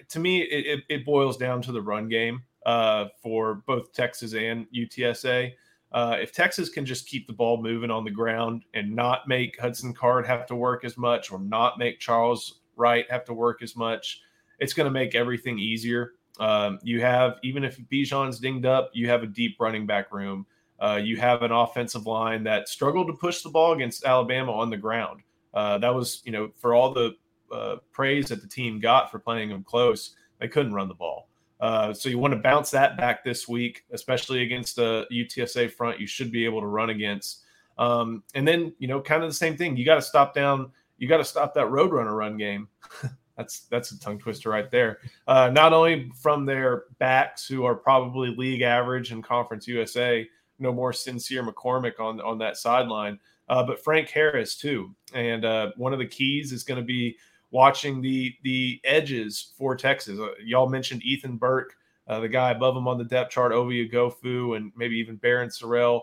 [0.10, 4.68] to me, it, it, boils down to the run game uh, for both Texas and
[4.76, 5.54] UTSA.
[5.92, 9.60] Uh, if Texas can just keep the ball moving on the ground and not make
[9.60, 13.64] Hudson Card have to work as much or not make Charles Wright have to work
[13.64, 14.22] as much,
[14.60, 16.14] it's going to make everything easier.
[16.40, 20.46] Um, you have, even if Bijan's dinged up, you have a deep running back room.
[20.80, 24.70] Uh, you have an offensive line that struggled to push the ball against Alabama on
[24.70, 25.22] the ground.
[25.54, 27.16] Uh, that was, you know, for all the
[27.52, 31.29] uh, praise that the team got for playing them close, they couldn't run the ball.
[31.60, 36.00] Uh, so you want to bounce that back this week, especially against the UTSA front.
[36.00, 37.44] You should be able to run against.
[37.78, 39.78] Um, and then you know, kind of the same thing.
[39.78, 40.72] You got to stop down.
[40.98, 42.68] You got to stop that Roadrunner run game.
[43.38, 45.00] that's that's a tongue twister right there.
[45.28, 50.28] Uh, not only from their backs, who are probably league average in Conference USA,
[50.60, 53.18] no more Sincere McCormick on on that sideline,
[53.48, 54.94] uh, but Frank Harris too.
[55.14, 57.18] And uh, one of the keys is going to be
[57.52, 60.20] watching the the edges for Texas.
[60.20, 61.76] Uh, y'all mentioned Ethan Burke,
[62.08, 65.48] uh, the guy above him on the depth chart, Ovie Oghoufo, and maybe even Barryn
[65.48, 66.02] Sorrell.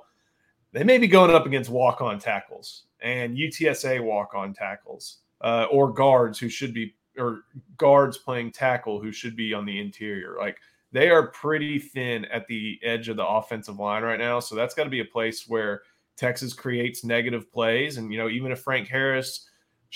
[0.73, 5.67] They may be going up against walk on tackles and UTSA walk on tackles uh,
[5.71, 7.45] or guards who should be or
[7.79, 10.37] guards playing tackle who should be on the interior.
[10.39, 10.59] Like
[10.93, 14.41] they are pretty thin at the edge of the offensive line right now.
[14.41, 15.83] So that's got to be a place where
[16.17, 17.97] Texas creates negative plays.
[17.99, 19.49] And, you know, even if Frank Harris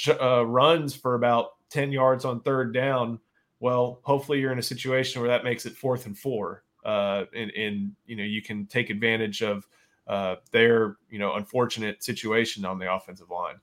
[0.08, 3.18] uh, runs for about 10 yards on third down,
[3.60, 6.64] well, hopefully you're in a situation where that makes it fourth and four.
[6.84, 9.66] Uh, and, and, you know, you can take advantage of
[10.06, 13.56] uh, their, you know, unfortunate situation on the offensive line.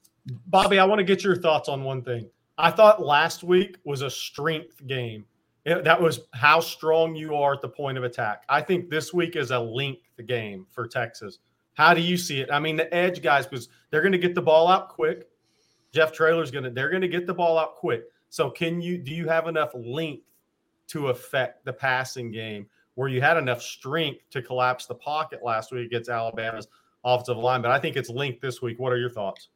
[0.48, 2.30] Bobby, I want to get your thoughts on one thing.
[2.58, 5.26] I thought last week was a strength game.
[5.66, 8.44] That was how strong you are at the point of attack.
[8.48, 11.40] I think this week is a length game for Texas.
[11.74, 12.50] How do you see it?
[12.52, 15.28] I mean, the edge guys, because they're going to get the ball out quick.
[15.98, 18.04] Jeff Traylor's to, they're to get the ball out quick.
[18.30, 20.28] So, can you, do you have enough length
[20.90, 25.72] to affect the passing game where you had enough strength to collapse the pocket last
[25.72, 26.68] week against Alabama's
[27.04, 27.64] offensive line?
[27.64, 28.78] But I think it's linked this week.
[28.78, 29.48] What are your thoughts?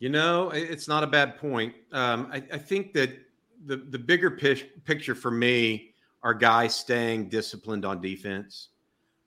[0.00, 1.76] You know, it's not a bad point.
[1.92, 3.10] Um, I, I, think that
[3.66, 8.70] the the bigger picture for me are guys staying disciplined on defense.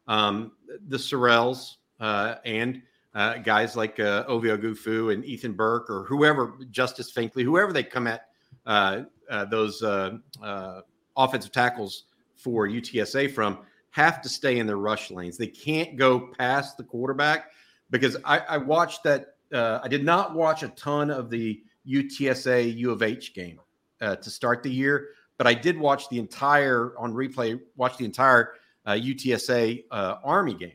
[0.09, 0.51] Um,
[0.89, 2.81] the Sorrells, uh, and
[3.13, 7.83] uh, guys like uh, Ovie Oghoufo and Ethan Burke or whoever, Justice Finkley, whoever they
[7.83, 8.27] come at
[8.65, 10.81] uh, uh, those uh, uh,
[11.17, 13.59] offensive tackles for UTSA from,
[13.91, 15.37] have to stay in their rush lanes.
[15.37, 17.51] They can't go past the quarterback
[17.89, 19.35] because I, I watched that.
[19.53, 23.59] I did not watch a ton of the UTSA U of H game
[23.99, 27.59] to start the year, but I did watch the entire on replay.
[27.75, 28.53] Watch the entire
[28.87, 30.71] UTSA Army game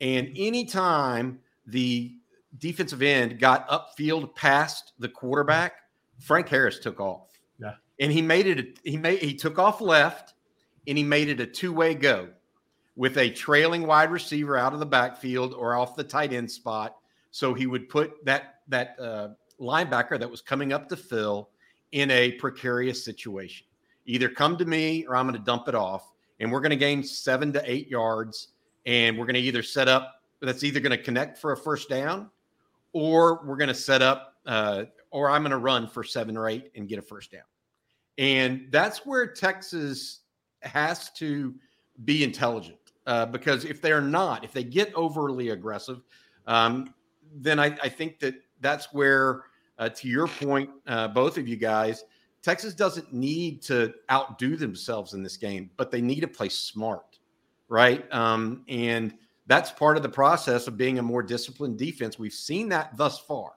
[0.00, 1.38] and anytime
[1.70, 2.14] the
[2.58, 5.74] defensive end got upfield past the quarterback,
[6.18, 7.38] Frank Harris took off.
[7.58, 7.74] Yeah.
[7.98, 10.34] And he made it, he made, he took off left
[10.86, 12.28] and he made it a two way go
[12.96, 16.96] with a trailing wide receiver out of the backfield or off the tight end spot.
[17.30, 19.28] So he would put that, that uh,
[19.60, 21.50] linebacker that was coming up to fill
[21.92, 23.66] in a precarious situation.
[24.06, 26.10] Either come to me or I'm going to dump it off.
[26.40, 28.48] And we're going to gain seven to eight yards
[28.86, 31.88] and we're going to either set up that's either going to connect for a first
[31.88, 32.30] down
[32.92, 36.48] or we're going to set up uh, or i'm going to run for seven or
[36.48, 37.42] eight and get a first down
[38.18, 40.20] and that's where texas
[40.62, 41.54] has to
[42.04, 42.76] be intelligent
[43.06, 46.02] uh, because if they're not if they get overly aggressive
[46.46, 46.94] um,
[47.32, 49.44] then I, I, think that that's where
[49.78, 52.04] uh, to your point uh, both of you guys
[52.42, 57.10] texas doesn't need to outdo themselves in this game but they need to play smart
[57.70, 58.12] right?
[58.12, 59.14] Um, and
[59.46, 62.18] that's part of the process of being a more disciplined defense.
[62.18, 63.52] We've seen that thus far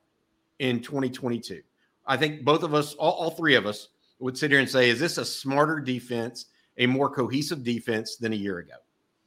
[0.60, 1.62] in 2022.
[2.06, 4.90] I think both of us, all, all three of us, would sit here and say,
[4.90, 6.46] is this a smarter defense,
[6.78, 8.76] a more cohesive defense than a year ago?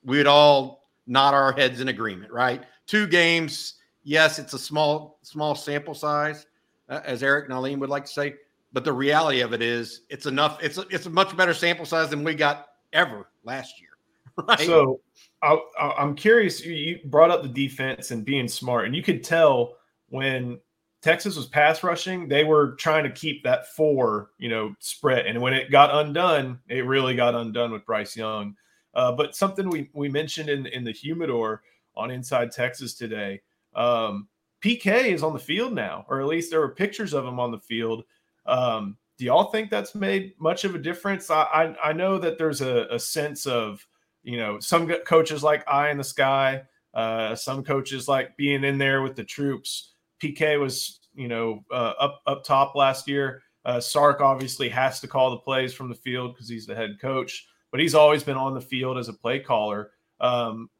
[0.05, 2.64] We would all nod our heads in agreement, right?
[2.87, 6.47] Two games, yes, it's a small, small sample size,
[6.88, 8.35] uh, as Eric Nahlin would like to say.
[8.73, 10.62] But the reality of it is, it's enough.
[10.62, 13.90] It's a, it's a much better sample size than we got ever last year.
[14.47, 14.61] Right.
[14.61, 15.01] So
[15.47, 16.65] I, am curious.
[16.65, 19.77] You brought up the defense and being smart, and you could tell
[20.09, 20.59] when
[21.03, 25.27] Texas was pass rushing, they were trying to keep that four, you know, spread.
[25.27, 28.57] And when it got undone, it really got undone with Bryce Young.
[28.95, 31.63] Uh, but something we we mentioned in in the humidor
[31.97, 33.41] on Inside Texas today.
[33.75, 34.29] Um,
[34.63, 37.51] PK is on the field now, or at least there were pictures of him on
[37.51, 38.05] the field.
[38.47, 41.31] Um, do y'all think that's made much of a difference?
[41.31, 43.87] I I, I know that there's a, a sense of
[44.27, 46.65] you know, some coaches like eye in the sky.
[46.93, 49.93] Uh, some coaches like being in there with the troops.
[50.21, 53.43] PK was, you know, uh, up up top last year.
[53.65, 56.99] Uh, Sark obviously has to call the plays from the field because he's the head
[57.01, 60.71] coach, but he's always been on the field as a play caller um,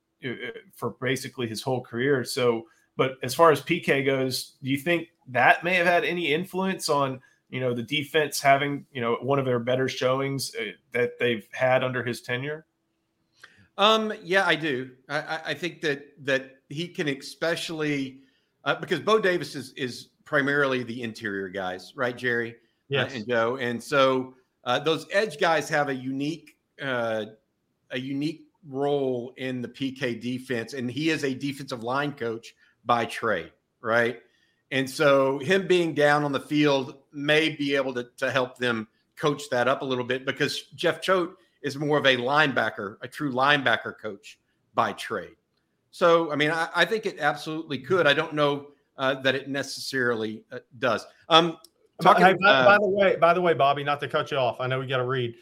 [0.75, 2.25] for basically his whole career.
[2.25, 2.65] So,
[2.97, 6.89] but as far as PK goes, do you think that may have had any influence
[6.89, 11.19] on you know the defense having you know one of their better showings uh, that
[11.21, 12.67] they've had under his tenure?
[13.79, 14.91] Um, yeah, I do.
[15.09, 18.21] I, I think that that he can especially
[18.65, 22.51] uh, because Bo Davis is is primarily the interior guys, right, Jerry?
[22.53, 22.55] Uh,
[22.89, 23.15] Yes.
[23.17, 27.27] and Joe, and so uh, those edge guys have a unique uh,
[27.91, 33.05] a unique role in the PK defense, and he is a defensive line coach by
[33.05, 34.21] trade, right?
[34.71, 38.89] And so him being down on the field may be able to, to help them
[39.17, 41.35] coach that up a little bit because Jeff Choate
[41.67, 44.39] is more of a linebacker, a true linebacker coach
[44.75, 45.35] by trade.
[45.91, 48.07] So, I mean, I, I think it absolutely could.
[48.07, 51.05] I don't know uh, that it necessarily uh, does.
[51.29, 51.59] Um,
[52.01, 54.37] talking, Hey, by, uh, by the way, by the way, Bobby, not to cut you
[54.37, 55.35] off, I know we got to read.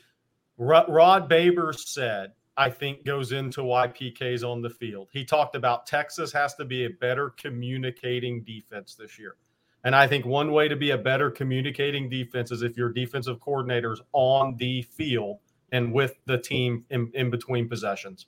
[0.56, 5.56] Rod, Rod Babers said, "I think goes into why PK's on the field." He talked
[5.56, 9.36] about Texas has to be a better communicating defense this year,
[9.82, 13.40] and I think one way to be a better communicating defense is if your defensive
[13.40, 15.40] coordinators on the field
[15.74, 18.26] and with the team in, in between possessions.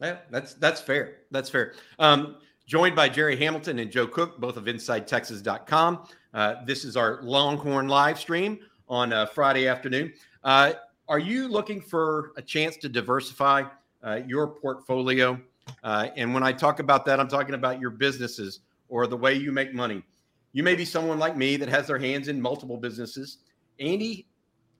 [0.00, 1.18] Yeah, that's that's fair.
[1.30, 1.74] That's fair.
[1.98, 6.06] Um, joined by Jerry Hamilton and Joe Cook, both of InsideTexas.com.
[6.32, 10.12] Uh, this is our Longhorn live stream on Friday afternoon.
[10.42, 10.72] Uh,
[11.08, 13.64] are you looking for a chance to diversify
[14.02, 15.40] uh, your portfolio?
[15.82, 19.34] Uh, and when I talk about that, I'm talking about your businesses or the way
[19.34, 20.04] you make money.
[20.52, 23.38] You may be someone like me that has their hands in multiple businesses.
[23.80, 24.28] Andy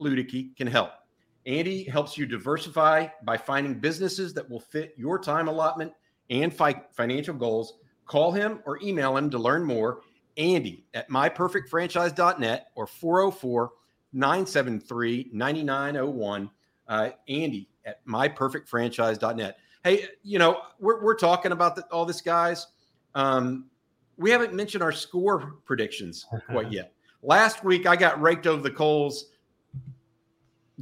[0.00, 0.92] Ludicky can help.
[1.46, 5.92] Andy helps you diversify by finding businesses that will fit your time allotment
[6.28, 7.78] and fi- financial goals.
[8.06, 10.00] Call him or email him to learn more.
[10.36, 13.70] Andy at myperfectfranchise.net or 404
[14.12, 16.50] 973 9901.
[16.88, 19.58] Uh, Andy at myperfectfranchise.net.
[19.84, 22.66] Hey, you know, we're, we're talking about the, all this, guys.
[23.14, 23.66] Um,
[24.18, 26.92] we haven't mentioned our score predictions quite yet.
[27.22, 29.26] Last week, I got raked over the coals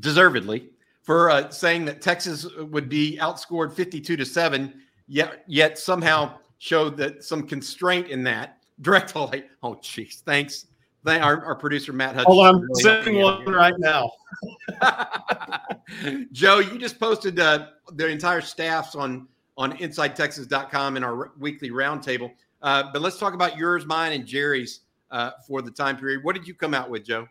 [0.01, 0.71] deservedly
[1.03, 4.75] for uh, saying that Texas would be outscored 52 to 7,
[5.07, 8.59] yet yet somehow showed that some constraint in that.
[8.81, 9.47] Direct light.
[9.63, 10.23] Oh, jeez.
[10.23, 10.67] Thanks.
[11.05, 12.27] Thank our, our producer, Matt Hutchins.
[12.27, 14.11] Hold on, I'm really sending one right now.
[16.33, 22.33] Joe, you just posted uh, the entire staffs on, on InsideTexas.com in our weekly roundtable.
[22.61, 24.81] Uh, but let's talk about yours, mine, and Jerry's
[25.11, 26.25] uh, for the time period.
[26.25, 27.29] What did you come out with, Joe?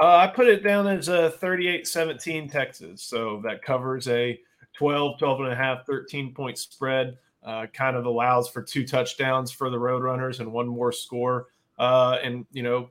[0.00, 3.02] Uh, I put it down as a 38 17 Texas.
[3.02, 4.40] So that covers a
[4.74, 7.18] 12, 12 and a half, 13 point spread.
[7.42, 11.48] Uh, kind of allows for two touchdowns for the Roadrunners and one more score.
[11.76, 12.88] Uh, and, you know,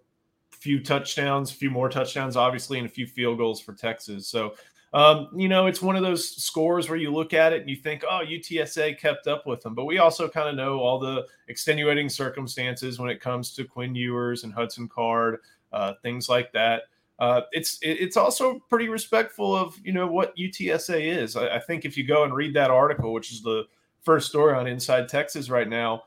[0.49, 4.27] few touchdowns, a few more touchdowns, obviously, and a few field goals for Texas.
[4.27, 4.53] So,
[4.93, 7.77] um, you know, it's one of those scores where you look at it and you
[7.77, 9.73] think, oh, UTSA kept up with them.
[9.73, 13.95] But we also kind of know all the extenuating circumstances when it comes to Quinn
[13.95, 15.37] Ewers and Hudson Card,
[15.71, 16.83] uh, things like that.
[17.21, 21.35] Uh, it's it's also pretty respectful of you know what UTSA is.
[21.35, 23.65] I, I think if you go and read that article, which is the
[24.01, 26.01] first story on Inside Texas right now,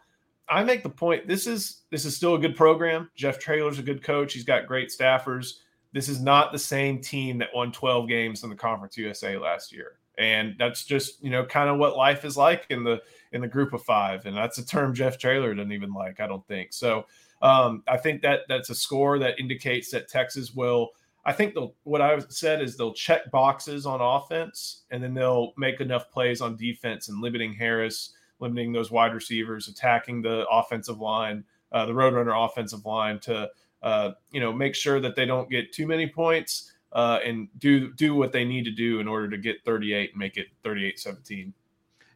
[0.49, 3.09] I make the point this is this is still a good program.
[3.15, 4.33] Jeff Traylor's a good coach.
[4.33, 5.61] He's got great staffers.
[5.93, 9.73] This is not the same team that won 12 games in the Conference USA last
[9.73, 9.93] year.
[10.19, 13.01] And that's just, you know, kind of what life is like in the
[13.31, 14.27] in the group of five.
[14.27, 16.73] And that's a term Jeff Traylor doesn't even like, I don't think.
[16.73, 17.07] So
[17.41, 20.91] um, I think that that's a score that indicates that Texas will
[21.27, 25.53] I think they'll what I said is they'll check boxes on offense and then they'll
[25.57, 31.01] make enough plays on defense and limiting Harris, limiting those wide receivers, attacking the offensive
[31.01, 33.51] line, uh, the Roadrunner offensive line to
[33.83, 37.93] uh, you know make sure that they don't get too many points uh, and do
[37.95, 41.53] do what they need to do in order to get 38 and make it 38-17.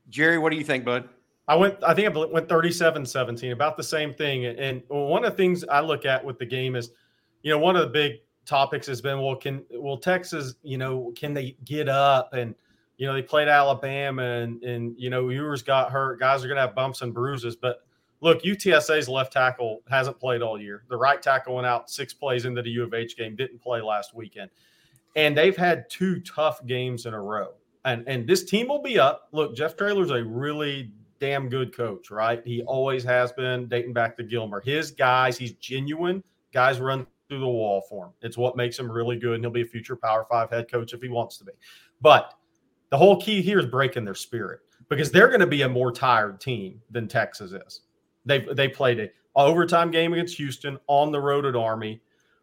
[0.09, 1.09] Jerry, what do you think, bud?
[1.49, 4.45] I went, I think I went 37 17, about the same thing.
[4.47, 6.91] And one of the things I look at with the game is,
[7.43, 11.13] you know, one of the big topics has been, well, can, well Texas, you know,
[11.15, 12.33] can they get up?
[12.33, 12.55] And,
[12.97, 16.19] you know, they played Alabama and, and, you know, Ewers got hurt.
[16.19, 17.55] Guys are going to have bumps and bruises.
[17.55, 17.83] But
[18.21, 20.83] look, UTSA's left tackle hasn't played all year.
[20.89, 23.81] The right tackle went out six plays into the U of H game, didn't play
[23.81, 24.51] last weekend.
[25.15, 27.53] And they've had two tough games in a row.
[27.85, 29.29] And, and this team will be up.
[29.33, 32.43] Look, Jeff Traylor's a really damn good coach, right?
[32.45, 34.61] He always has been dating back to Gilmer.
[34.61, 36.23] His guys, he's genuine.
[36.53, 38.13] Guys run through the wall for him.
[38.23, 39.35] It's what makes him really good.
[39.35, 41.53] And he'll be a future Power Five head coach if he wants to be.
[42.01, 42.35] But
[42.91, 45.93] the whole key here is breaking their spirit because they're going to be a more
[45.93, 47.83] tired team than Texas is.
[48.25, 52.01] They they played a overtime game against Houston on the road at Army,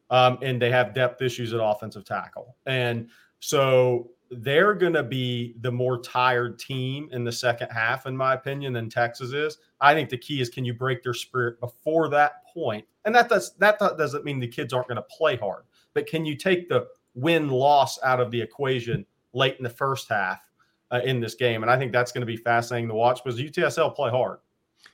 [0.10, 2.56] um, and they have depth issues at offensive tackle.
[2.66, 3.10] And
[3.40, 8.34] so they're going to be the more tired team in the second half, in my
[8.34, 9.58] opinion, than Texas is.
[9.82, 12.86] I think the key is can you break their spirit before that point?
[13.06, 15.64] And that does that doesn't mean the kids aren't going to play hard,
[15.94, 20.10] but can you take the win loss out of the equation late in the first
[20.10, 20.46] half
[20.92, 23.40] uh, in this game, and I think that's going to be fascinating to watch because
[23.40, 24.40] UTSL play hard.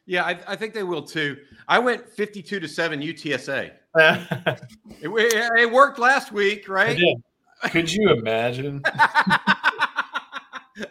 [0.06, 1.38] Yeah, I, I, think they will too.
[1.68, 3.72] I went 52 to 7 UTSA.
[3.96, 4.68] it,
[5.02, 6.98] it, worked last week, right?
[7.70, 8.82] Could you imagine?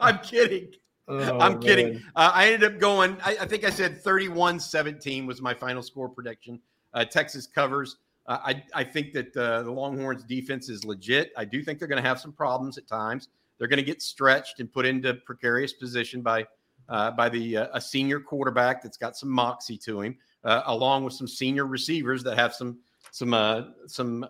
[0.01, 0.69] I'm kidding.
[1.11, 1.61] Oh, I'm man.
[1.61, 2.03] kidding.
[2.15, 5.83] Uh, I ended up going, I, I, think I said 31 17 was my final
[5.83, 6.61] score prediction.
[6.95, 7.97] Uh, Texas covers.
[8.27, 11.33] Uh, I, I think that uh, the Longhorns defense is legit.
[11.37, 13.29] I do think they're going to have some problems at times.
[13.59, 16.47] They're going to get stretched and put into precarious position by
[16.89, 21.13] uh, by the uh, a senior quarterback that's got some moxie to him, along with
[21.13, 22.79] some senior receivers that have some
[23.11, 24.27] some some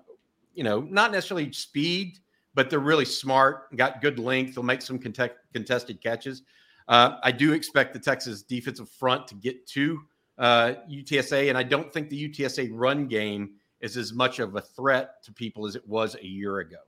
[0.55, 2.18] you know not necessarily speed,
[2.55, 4.55] but they're really smart, got good length.
[4.55, 6.43] They'll make some contest, contested catches.
[6.91, 10.03] Uh, I do expect the Texas defensive front to get to
[10.38, 14.61] uh, UTSA, and I don't think the UTSA run game is as much of a
[14.61, 16.78] threat to people as it was a year ago.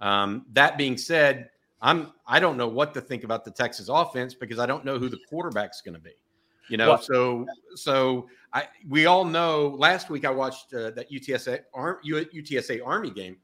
[0.00, 4.32] Um, that being said, I'm I don't know what to think about the Texas offense
[4.32, 6.14] because I don't know who the quarterback's going to be.
[6.68, 9.74] You know, well, so so I we all know.
[9.78, 13.36] Last week I watched uh, that UTSA UTSA Army game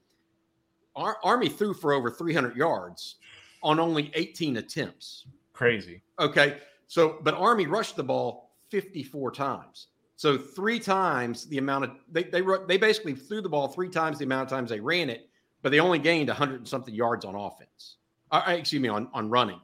[0.98, 3.16] our Army threw for over 300 yards
[3.62, 5.26] on only 18 attempts.
[5.58, 6.02] Crazy.
[6.20, 6.58] Okay.
[6.86, 9.88] So, but Army rushed the ball 54 times.
[10.14, 14.18] So three times the amount of they they they basically threw the ball three times
[14.18, 15.28] the amount of times they ran it,
[15.62, 17.96] but they only gained 100 and something yards on offense.
[18.30, 19.60] Uh, uh, excuse me, on on running.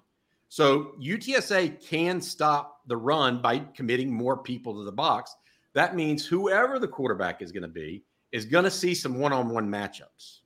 [0.48, 5.36] So UTSA can stop the run by committing more people to the box.
[5.74, 9.68] That means whoever the quarterback is going to be is going to see some one-on-one
[9.68, 10.40] matchups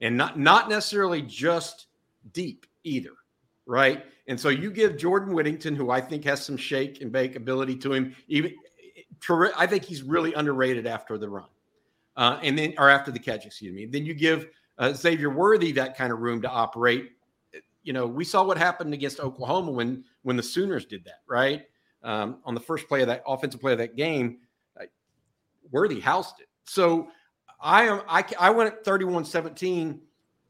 [0.00, 1.86] and not not necessarily just
[2.32, 3.14] deep either,
[3.66, 4.04] right?
[4.26, 7.76] And so you give Jordan Whittington, who I think has some shake and bake ability
[7.76, 8.54] to him, even
[9.56, 11.46] I think he's really underrated after the run,
[12.16, 13.86] uh, and then or after the catch, excuse me.
[13.86, 14.48] Then you give
[14.78, 17.12] uh, Xavier Worthy that kind of room to operate.
[17.84, 21.66] You know, we saw what happened against Oklahoma when when the Sooners did that, right?
[22.02, 24.38] Um, on the first play of that offensive play of that game,
[24.80, 24.84] uh,
[25.70, 26.48] Worthy housed it.
[26.64, 27.08] So
[27.60, 30.00] I am I, I went at 31-17,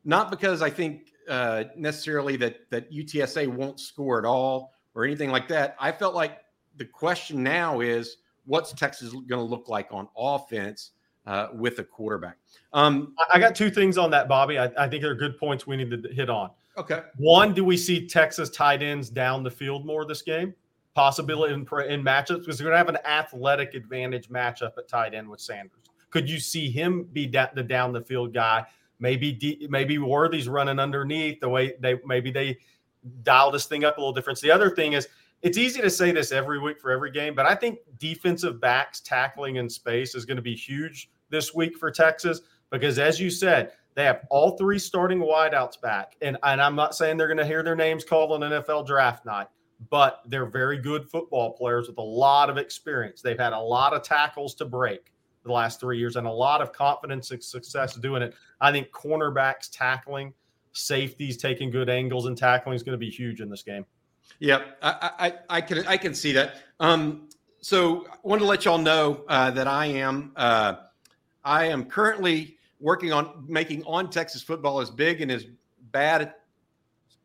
[0.05, 5.31] not because I think uh, necessarily that that UTSA won't score at all or anything
[5.31, 5.77] like that.
[5.81, 6.39] I felt like
[6.77, 10.93] the question now is what's Texas going to look like on offense
[11.27, 12.37] uh, with a quarterback.
[12.73, 14.59] Um, I got two things on that, Bobby.
[14.59, 16.51] I, I think they're good points we need to hit on.
[16.77, 17.03] Okay.
[17.17, 20.55] One, do we see Texas tight ends down the field more this game?
[20.95, 25.15] Possibility in, in matchups because they're going to have an athletic advantage matchup at tight
[25.15, 25.79] end with Sanders.
[26.11, 28.67] Could you see him be da- the down the field guy?
[29.03, 32.57] Maybe D- maybe Worthy's running underneath the way they maybe they
[33.25, 34.39] dial this thing up a little different.
[34.39, 35.09] So the other thing is
[35.43, 39.01] it's easy to say this every week for every game, but I think defensive backs
[39.01, 43.29] tackling in space is going to be huge this week for Texas because, as you
[43.29, 46.15] said, they have all three starting wideouts back.
[46.23, 49.27] And, and I'm not saying they're going to hear their names called on NFL draft
[49.27, 49.49] night,
[49.91, 53.21] but they're very good football players with a lot of experience.
[53.21, 55.12] They've had a lot of tackles to break
[55.45, 58.35] the last three years and a lot of confidence and success doing it.
[58.61, 60.35] I think cornerbacks tackling,
[60.73, 63.85] safeties taking good angles and tackling is going to be huge in this game.
[64.39, 66.57] Yeah, I, I, I can I can see that.
[66.81, 67.29] Um,
[67.61, 70.75] so I wanted to let y'all know uh, that I am uh,
[71.45, 75.47] I am currently working on making on Texas football as big and as
[75.93, 76.35] bad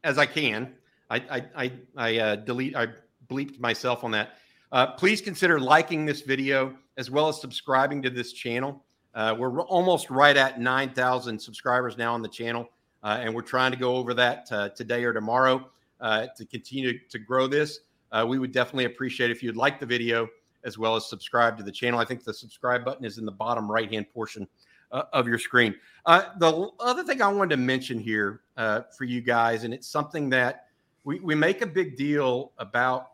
[0.04, 0.74] as I can.
[1.10, 2.88] I I I, I uh, delete I
[3.30, 4.38] bleeped myself on that.
[4.72, 8.84] Uh, please consider liking this video as well as subscribing to this channel.
[9.14, 12.70] Uh, we're almost right at 9,000 subscribers now on the channel,
[13.04, 15.68] uh, and we're trying to go over that uh, today or tomorrow
[16.02, 17.80] uh, to continue to grow this.
[18.12, 20.28] Uh, we would definitely appreciate if you'd like the video
[20.64, 22.00] as well as subscribe to the channel.
[22.00, 24.48] I think the subscribe button is in the bottom right hand portion
[24.92, 25.76] uh, of your screen.
[26.06, 30.68] the other thing I wanted to mention here for you guys, and it's something that
[31.04, 33.14] we, we make a big deal about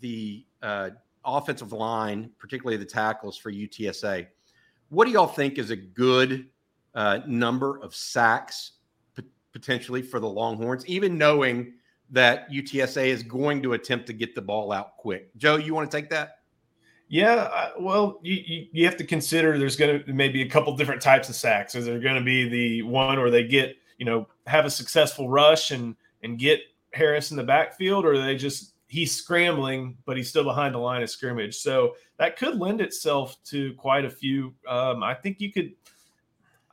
[0.00, 0.44] the
[1.26, 4.26] offensive line, particularly the tackles for UTSA.
[4.88, 6.48] What do y'all think is a good
[6.94, 8.72] uh, number of sacks
[9.16, 11.74] p- potentially for the Longhorns, even knowing
[12.10, 15.36] that UTSA is going to attempt to get the ball out quick?
[15.36, 16.38] Joe, you want to take that?
[17.08, 21.28] Yeah, well, you, you, have to consider there's going to maybe a couple different types
[21.28, 21.76] of sacks.
[21.76, 25.28] Is there going to be the one where they get, you know, have a successful
[25.28, 26.60] rush and and get
[26.92, 31.02] Harris in the backfield, or they just he's scrambling, but he's still behind the line
[31.02, 31.56] of scrimmage.
[31.56, 34.54] So that could lend itself to quite a few.
[34.68, 35.72] Um, I think you could.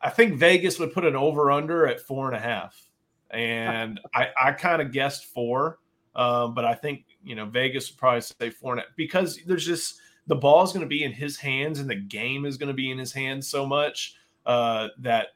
[0.01, 2.89] I think Vegas would put an over under at four and a half,
[3.31, 5.79] and I, I kind of guessed four,
[6.15, 9.39] um, but I think you know Vegas would probably say four and a half because
[9.45, 12.57] there's just the ball is going to be in his hands and the game is
[12.57, 15.27] going to be in his hands so much uh, that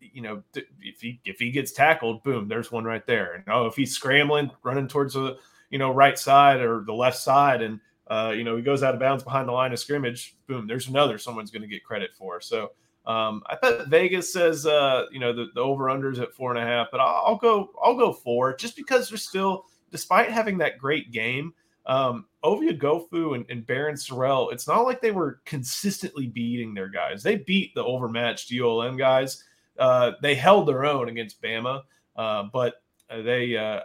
[0.00, 0.42] you know,
[0.80, 3.34] if he if he gets tackled, boom, there's one right there.
[3.34, 5.38] And oh, if he's scrambling, running towards the
[5.70, 8.94] you know right side or the left side, and uh, you know he goes out
[8.94, 12.10] of bounds behind the line of scrimmage, boom, there's another someone's going to get credit
[12.16, 12.40] for.
[12.40, 12.72] So
[13.06, 16.62] um, I bet Vegas says uh, you know the, the over unders at four and
[16.62, 20.58] a half, but I'll, I'll go I'll go four just because they're still despite having
[20.58, 21.54] that great game.
[21.86, 26.88] Um, Ovie Oghoufo and, and Barryn Sorrell, it's not like they were consistently beating their
[26.88, 27.22] guys.
[27.22, 29.42] They beat the overmatched ULM guys.
[29.78, 31.82] Uh, they held their own against Bama,
[32.16, 33.56] uh, but they.
[33.56, 33.80] Uh,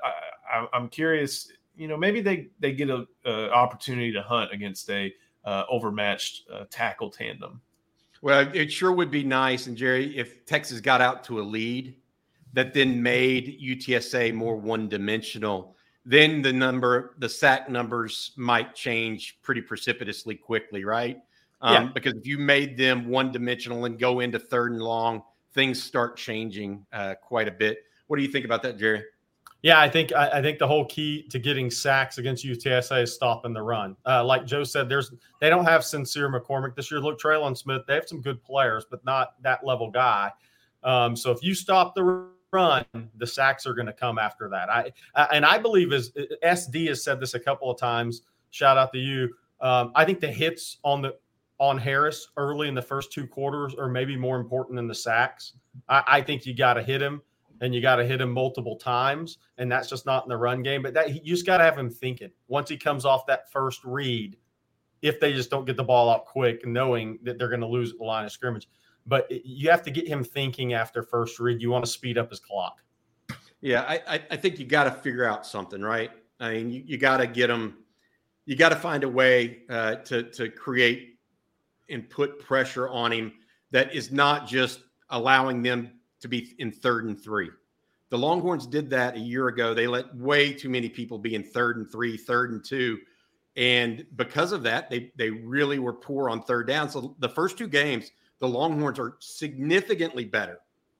[0.51, 1.51] I, am curious.
[1.75, 5.13] You know, maybe they they get a, a opportunity to hunt against a
[5.45, 7.61] uh, overmatched uh, tackle tandem.
[8.21, 11.95] Well, it sure would be nice, and Jerry, if Texas got out to a lead,
[12.53, 19.39] that then made UTSA more one dimensional then the number, the sack numbers might change
[19.41, 21.21] pretty precipitously quickly, right?
[21.61, 21.89] Um, yeah.
[21.93, 26.17] Because if you made them one dimensional and go into third and long, things start
[26.17, 27.79] changing uh, quite a bit.
[28.07, 29.03] What do you think about that, Jerry?
[29.63, 33.13] Yeah, I think I, I, think the whole key to getting sacks against UTSA is
[33.13, 33.95] stopping the run.
[34.05, 36.99] Uh, like Joe said, there's they don't have Sincere McCormick this year.
[36.99, 40.31] Look, Trelon Smith, they have some good players, but not that level guy.
[40.83, 42.85] Um, so if you stop the run,
[43.15, 44.69] the sacks are going to come after that.
[44.69, 46.11] I, I, and I believe as
[46.43, 48.23] SD has said this a couple of times.
[48.51, 49.33] Shout out to you.
[49.61, 51.15] Um, I think the hits on the
[51.59, 55.53] on Harris early in the first two quarters are maybe more important than the sacks.
[55.87, 57.21] I, I think you got to hit him
[57.63, 60.61] and you got to hit him multiple times, and that's just not in the run
[60.61, 60.81] game.
[60.81, 63.83] But that you just got to have him thinking once he comes off that first
[63.85, 64.37] read.
[65.01, 67.93] If they just don't get the ball out quick, knowing that they're going to lose
[67.93, 68.69] the line of scrimmage,
[69.05, 71.61] but you have to get him thinking after first read.
[71.61, 72.81] You want to speed up his clock.
[73.61, 76.11] Yeah, I, I think you got to figure out something, right?
[76.39, 77.77] I mean, you, you got to get him.
[78.45, 81.17] You got to find a way uh, to to create
[81.89, 83.33] and put pressure on him
[83.71, 85.91] that is not just allowing them
[86.23, 87.51] to be in third and three.
[88.09, 89.73] The Longhorns did that a year ago.
[89.73, 92.99] They let way too many people be in third and three, third and two.
[93.55, 96.89] And because of that, they they really were poor on third down.
[96.89, 100.59] So the first two games, the Longhorns are significantly better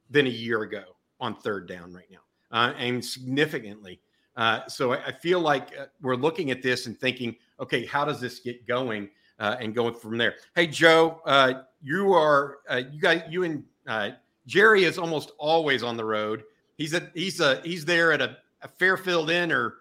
[0.10, 0.84] than a year ago
[1.20, 2.20] on third down right now,
[2.52, 4.00] uh, and significantly.
[4.36, 8.04] Uh, so I, I, feel like uh, we're looking at this and thinking, okay, how
[8.04, 9.08] does this get going
[9.38, 10.36] uh, and going from there?
[10.56, 13.64] Hey, Joe, uh, you are uh, you guys, you and
[14.48, 16.44] Jerry is almost always on the road.
[16.78, 19.76] He's a he's a he's there at a, a Fairfield Inn or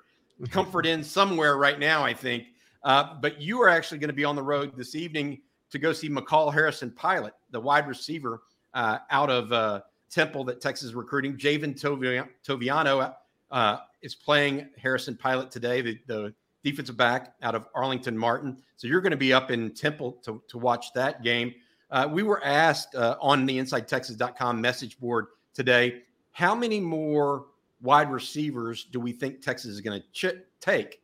[0.51, 2.45] Comfort Inn somewhere right now, I think.
[2.83, 5.41] but you are actually going to be on the road this evening
[5.71, 8.43] to go see McCall Harrison Pilot, the wide receiver
[8.75, 11.37] uh, out of uh, Temple that Texas is recruiting.
[11.37, 11.79] Javien
[12.47, 13.15] Toviano
[13.51, 16.35] uh, is playing Harrison Pilot today, the, the,
[16.65, 18.57] defensive back out of Arlington Martin.
[18.77, 21.53] So you're going to be up in Temple to, to watch that game.
[21.93, 27.47] Uh, we were asked uh, on the InsideTexas.com message board today how many more
[27.83, 31.03] wide receivers do we think Texas is going to ch- take?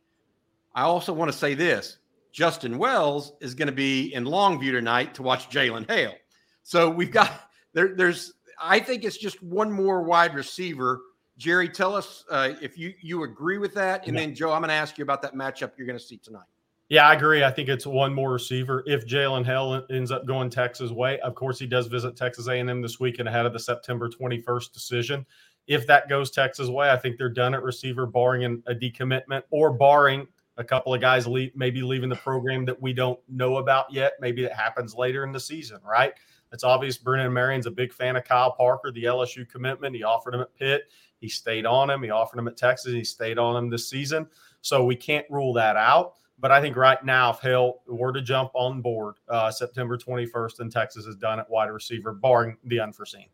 [0.73, 1.99] I also want to say this
[2.31, 6.15] Justin Wells is going to be in Longview tonight to watch Jalen Hale.
[6.63, 7.95] So we've got there.
[7.95, 11.01] There's I think it's just one more wide receiver.
[11.37, 14.21] Jerry, tell us uh, if you you agree with that, and yeah.
[14.21, 16.47] then Joe, I'm going to ask you about that matchup you're going to see tonight.
[16.89, 17.43] Yeah, I agree.
[17.43, 18.83] I think it's one more receiver.
[18.87, 22.81] If Jalen Hale ends up going Texas way, of course he does visit Texas A&M
[22.81, 25.25] this weekend ahead of the September 21st decision.
[25.67, 29.71] If that goes Texas way, I think they're done at receiver, barring a decommitment or
[29.71, 30.27] barring
[30.57, 34.13] a couple of guys leave, maybe leaving the program that we don't know about yet.
[34.19, 36.13] Maybe that happens later in the season, right?
[36.51, 39.95] It's obvious Brennan Marion's a big fan of Kyle Parker, the LSU commitment.
[39.95, 40.91] He offered him at Pitt.
[41.19, 42.01] He stayed on him.
[42.01, 42.93] He offered him at Texas.
[42.93, 44.25] He stayed on him this season.
[44.61, 46.15] So we can't rule that out.
[46.39, 50.59] But I think right now, if Hale were to jump on board uh, September 21st
[50.59, 53.27] and Texas is done at wide receiver, barring the unforeseen.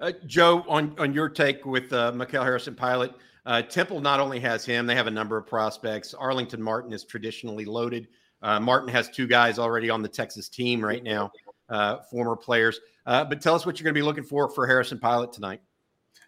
[0.00, 3.14] Uh, Joe, on, on your take with uh, Mikael Harrison Pilot,
[3.46, 6.14] uh, Temple not only has him, they have a number of prospects.
[6.14, 8.08] Arlington Martin is traditionally loaded.
[8.42, 11.30] Uh, Martin has two guys already on the Texas team right now,
[11.68, 12.80] uh, former players.
[13.06, 15.60] Uh, but tell us what you're going to be looking for for Harrison Pilot tonight.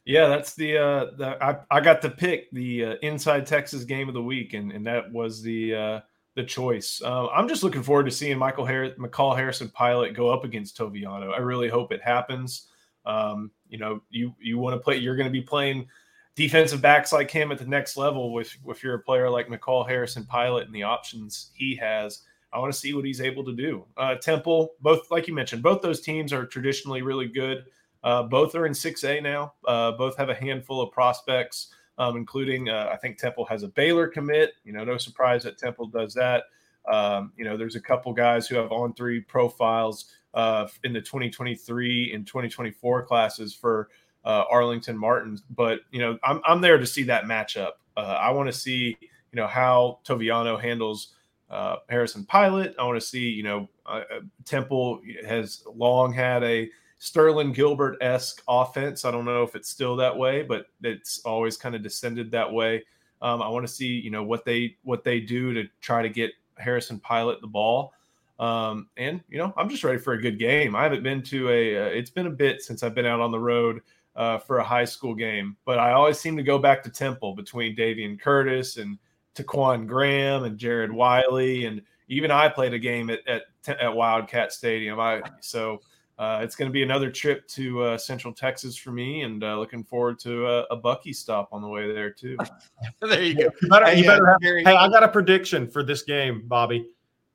[0.05, 4.09] Yeah, that's the, uh, the I, I got to pick the uh, inside Texas game
[4.09, 6.03] of the week, and, and that was the
[6.37, 7.03] the choice.
[7.05, 11.35] I'm just looking forward to seeing Michael Harris, McCall Harrison Pilot go up against Toviano.
[11.35, 12.69] I really hope it happens.
[13.05, 14.97] Um, you know, you you want to play.
[14.97, 15.89] You're going to be playing
[16.37, 19.89] defensive backs like him at the next level with if you're a player like McCall
[19.89, 22.23] Harrison Pilot and the options he has.
[22.53, 23.85] I want to see what he's able to do.
[23.97, 27.65] Uh, Temple, both like you mentioned, both those teams are traditionally really good.
[28.05, 29.53] Uh, both are in 6A now.
[29.67, 33.69] Uh, both have a handful of prospects, um, including uh, I think Temple has a
[33.69, 34.55] Baylor commit.
[34.65, 36.45] You know, no surprise that Temple does that.
[36.87, 41.01] Um, you know, there's a couple guys who have on three profiles uh, in the
[41.01, 43.89] 2023 and 2024 classes for
[44.25, 45.39] uh, Arlington Martin.
[45.51, 47.73] But you know, I'm I'm there to see that matchup.
[47.97, 51.15] Uh, I want to see you know how Toviano handles
[51.51, 52.75] uh, Harrison Pilot.
[52.79, 54.03] I want to see you know uh,
[54.45, 56.69] Temple has long had a
[56.99, 59.05] Sterling Gilbert esque offense.
[59.05, 62.51] I don't know if it's still that way, but it's always kind of descended that
[62.51, 62.83] way.
[63.23, 66.09] Um, I want to see you know what they what they do to try to
[66.09, 67.93] get Harrison Pilot the ball.
[68.39, 70.75] Um, and you know, I'm just ready for a good game.
[70.75, 71.87] I haven't been to a.
[71.87, 73.81] Uh, it's been a bit since I've been out on the road
[74.15, 77.35] uh, for a high school game, but I always seem to go back to Temple
[77.35, 78.99] between Davian Curtis and
[79.35, 84.53] Ta'Quon Graham and Jared Wiley, and even I played a game at at, at Wildcat
[84.53, 84.99] Stadium.
[84.99, 85.81] I so.
[86.19, 89.59] Uh, it's going to be another trip to uh, Central Texas for me, and uh,
[89.59, 92.39] looking forward to a, a, Buc-ee stop on the way there too.
[93.03, 93.51] there you go.
[93.61, 96.89] You better, you better have, hey, I got a prediction for this game, Bobby.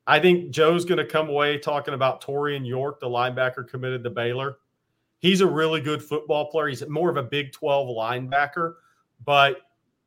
[0.08, 4.10] I think Joe's going to come away talking about Torian York, the linebacker committed to
[4.10, 4.58] Baylor.
[5.20, 6.66] He's a really good football player.
[6.66, 8.74] He's more of a Big 12 linebacker,
[9.24, 9.60] but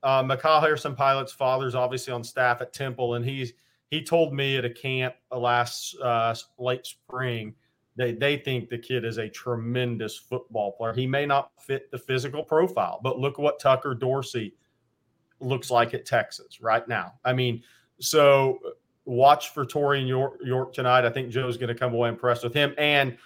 [0.03, 3.53] uh, Micah Harrison Pilot's father's obviously on staff at Temple, and he's
[3.89, 7.55] he told me at a camp last uh, late spring
[7.95, 10.93] they they think the kid is a tremendous football player.
[10.93, 14.55] He may not fit the physical profile, but look what Tucker Dorsey
[15.39, 17.13] looks like at Texas right now.
[17.23, 17.63] I mean,
[17.99, 18.59] so
[19.05, 21.05] watch for Torian York, York tonight.
[21.05, 22.73] I think Joe's going to come away impressed with him.
[22.77, 23.17] And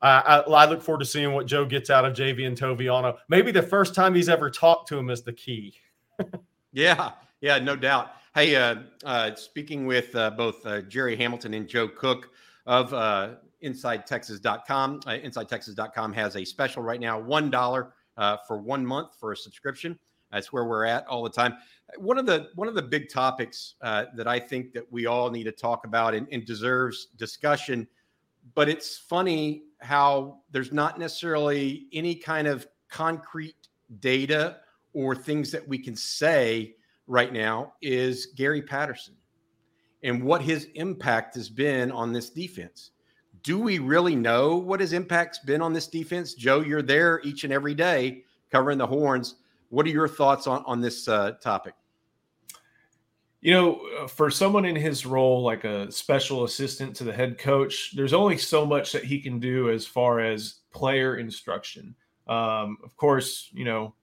[0.00, 3.16] uh, I, I, look forward to seeing what Joe gets out of Javien Toviano.
[3.28, 5.74] Maybe the first time he's ever talked to him is the key.
[6.72, 8.12] yeah, yeah, no doubt.
[8.34, 12.30] Hey, uh, uh, speaking with uh, both uh, Jerry Hamilton and Joe Cook
[12.66, 12.92] of
[13.64, 17.88] uh, InsideTexas.com, InsideTexas.com has a special right now, $1
[18.46, 19.98] for one month for a subscription.
[20.34, 21.54] That's where we're at all the time.
[21.96, 25.30] One of the one of the big topics uh, that I think that we all
[25.30, 27.86] need to talk about and, and deserves discussion,
[28.56, 33.68] but it's funny how there's not necessarily any kind of concrete
[34.00, 34.58] data
[34.92, 36.74] or things that we can say
[37.06, 39.14] right now is Gary Patterson
[40.02, 42.90] and what his impact has been on this defense.
[43.44, 46.32] Do we really know what his impact's been on this defense?
[46.32, 49.36] Joe, you're there each and every day covering the horns.
[49.68, 51.74] What are your thoughts on, on this uh, topic?
[53.42, 57.36] You know, uh, for someone in his role, like a special assistant to the head
[57.36, 61.94] coach, there's only so much that he can do as far as player instruction.
[62.26, 63.94] Um, of course, you know,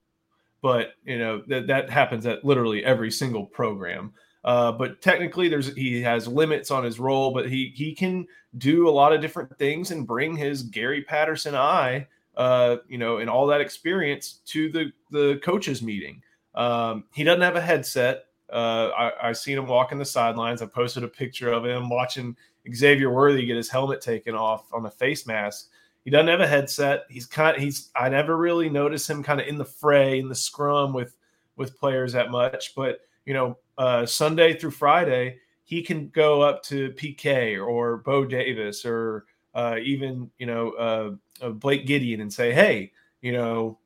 [0.60, 4.12] but you know that that happens at literally every single program.
[4.44, 8.26] Uh, but technically, there's he has limits on his role, but he he can
[8.58, 13.18] do a lot of different things and bring his Gary Patterson eye uh, you know,
[13.18, 16.22] and all that experience to the the coaches meeting.
[16.54, 18.26] Um, he doesn't have a headset.
[18.50, 20.60] Uh, I, I seen him walking the sidelines.
[20.60, 22.36] I posted a picture of him watching
[22.74, 25.70] Xavier Worthy get his helmet taken off on a face mask.
[26.04, 27.04] He doesn't have a headset.
[27.08, 27.56] He's kind.
[27.56, 27.90] Of, he's.
[27.94, 31.16] I never really noticed him kind of in the fray in the scrum with
[31.56, 32.74] with players that much.
[32.74, 38.24] But you know, uh, Sunday through Friday, he can go up to PK or Bo
[38.24, 43.78] Davis or uh, even you know uh, Blake Gideon and say, hey, you know,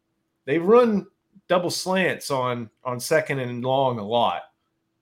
[0.44, 1.06] they run
[1.48, 4.42] double slants on on second and long a lot.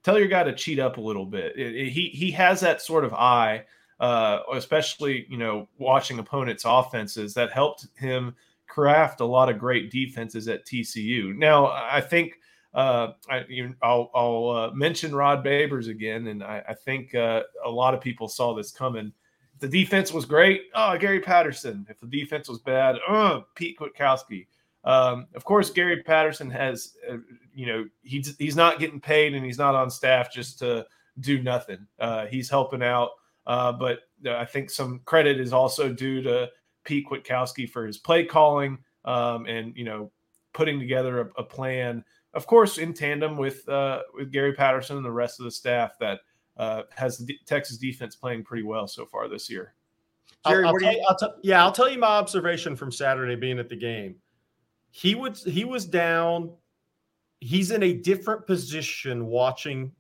[0.03, 1.57] Tell your guy to cheat up a little bit.
[1.57, 3.64] It, it, he he has that sort of eye,
[4.01, 8.35] uh, especially you know watching opponents' offenses that helped him
[8.66, 11.35] craft a lot of great defenses at TCU.
[11.37, 12.35] Now I think.
[12.75, 13.45] Uh, I,
[13.83, 18.01] will I'll uh, mention Rod Babers again, and I, I think uh, a lot of
[18.01, 19.12] people saw this coming
[19.55, 21.87] If the defense was great, oh, Gary Patterson.
[21.89, 24.49] If the defense was bad, oh, Pete Kwiatkowski.
[24.83, 27.18] Um, of course, Gary Patterson has, uh,
[27.55, 30.85] you know, he's he's not getting paid and he's not on staff just to
[31.20, 31.87] do nothing.
[31.99, 33.11] Uh, he's helping out,
[33.47, 36.51] uh, but I think some credit is also due to
[36.85, 40.11] Pete Kwiatkowski for his play calling um, and you know
[40.55, 42.02] putting together a, a, plan.
[42.32, 45.98] Of course, in tandem with uh, with Gary Patterson and the rest of the staff
[46.00, 46.20] that
[46.57, 49.74] uh, has the Texas defense playing pretty well so far this year.
[50.46, 53.59] Jerry, I'll, I'll you- I'll t- yeah, I'll tell you my observation from Saturday being
[53.59, 54.16] at the game.
[54.90, 56.52] He would he was down.
[57.40, 59.92] He's in a different position watching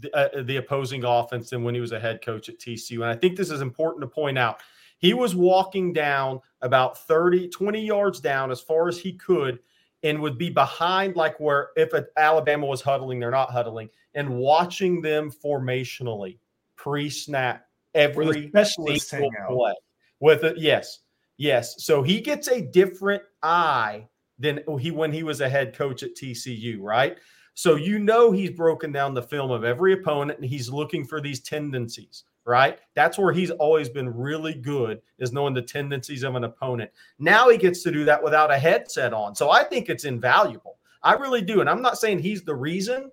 [0.00, 2.96] the, uh, the opposing offense than when he was a head coach at TCU.
[2.96, 4.60] And I think this is important to point out.
[4.98, 9.58] He was walking down about 30, 20 yards down as far as he could
[10.04, 15.00] and would be behind like where if Alabama was huddling, they're not huddling, and watching
[15.00, 16.38] them formationally
[16.76, 18.52] pre-snap every
[18.98, 19.74] single play.
[20.20, 21.00] With it, yes,
[21.38, 21.82] yes.
[21.84, 24.06] So he gets a different eye
[24.38, 27.18] than he when he was a head coach at TCU, right?
[27.54, 31.20] So you know he's broken down the film of every opponent and he's looking for
[31.20, 32.24] these tendencies.
[32.44, 32.78] Right?
[32.94, 36.90] That's where he's always been really good is knowing the tendencies of an opponent.
[37.18, 39.34] Now he gets to do that without a headset on.
[39.34, 40.78] So I think it's invaluable.
[41.02, 41.60] I really do.
[41.60, 43.10] And I'm not saying he's the reason,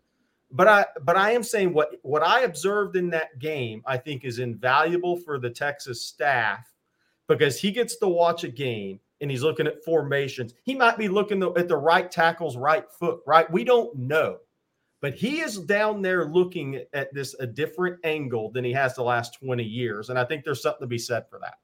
[0.52, 4.26] but I but I am saying what what I observed in that game I think
[4.26, 6.72] is invaluable for the Texas staff
[7.28, 10.54] because he gets to watch a game and he's looking at formations.
[10.64, 13.50] He might be looking at the right tackle's right foot, right?
[13.52, 14.38] We don't know.
[15.02, 19.04] But he is down there looking at this a different angle than he has the
[19.04, 20.10] last 20 years.
[20.10, 21.56] And I think there's something to be said for that.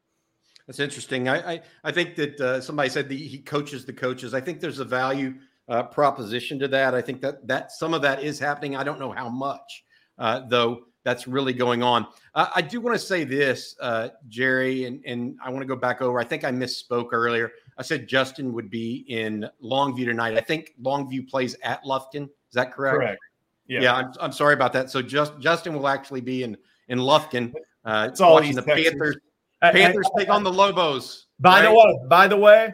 [0.66, 1.30] That's interesting.
[1.30, 4.34] I I, I think that uh, somebody said he coaches the coaches.
[4.34, 5.36] I think there's a value
[5.70, 6.94] uh, proposition to that.
[6.94, 8.76] I think that that some of that is happening.
[8.76, 9.86] I don't know how much,
[10.18, 10.84] uh, though.
[11.04, 12.06] That's really going on.
[12.36, 15.78] Uh, I do want to say this, uh, Jerry, and, and I want to go
[15.78, 16.20] back over.
[16.20, 17.50] I think I misspoke earlier.
[17.78, 20.36] I said Justin would be in Longview tonight.
[20.38, 22.24] I think Longview plays at Lufkin.
[22.24, 22.96] Is that correct?
[22.96, 23.20] Correct.
[23.68, 24.90] Yeah, yeah I'm, I'm sorry about that.
[24.90, 26.58] So just Justin will actually be in
[26.88, 27.54] in Lufkin.
[27.86, 28.90] Uh, it's all watching the Texas.
[28.90, 29.18] Panthers.
[29.62, 31.28] Panthers take on the Lobos.
[31.40, 31.70] By right?
[31.70, 32.74] the way, by the way,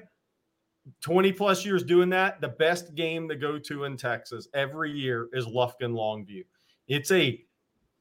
[1.01, 5.29] 20 plus years doing that, the best game to go to in Texas every year
[5.33, 6.43] is Lufkin Longview.
[6.87, 7.43] It's a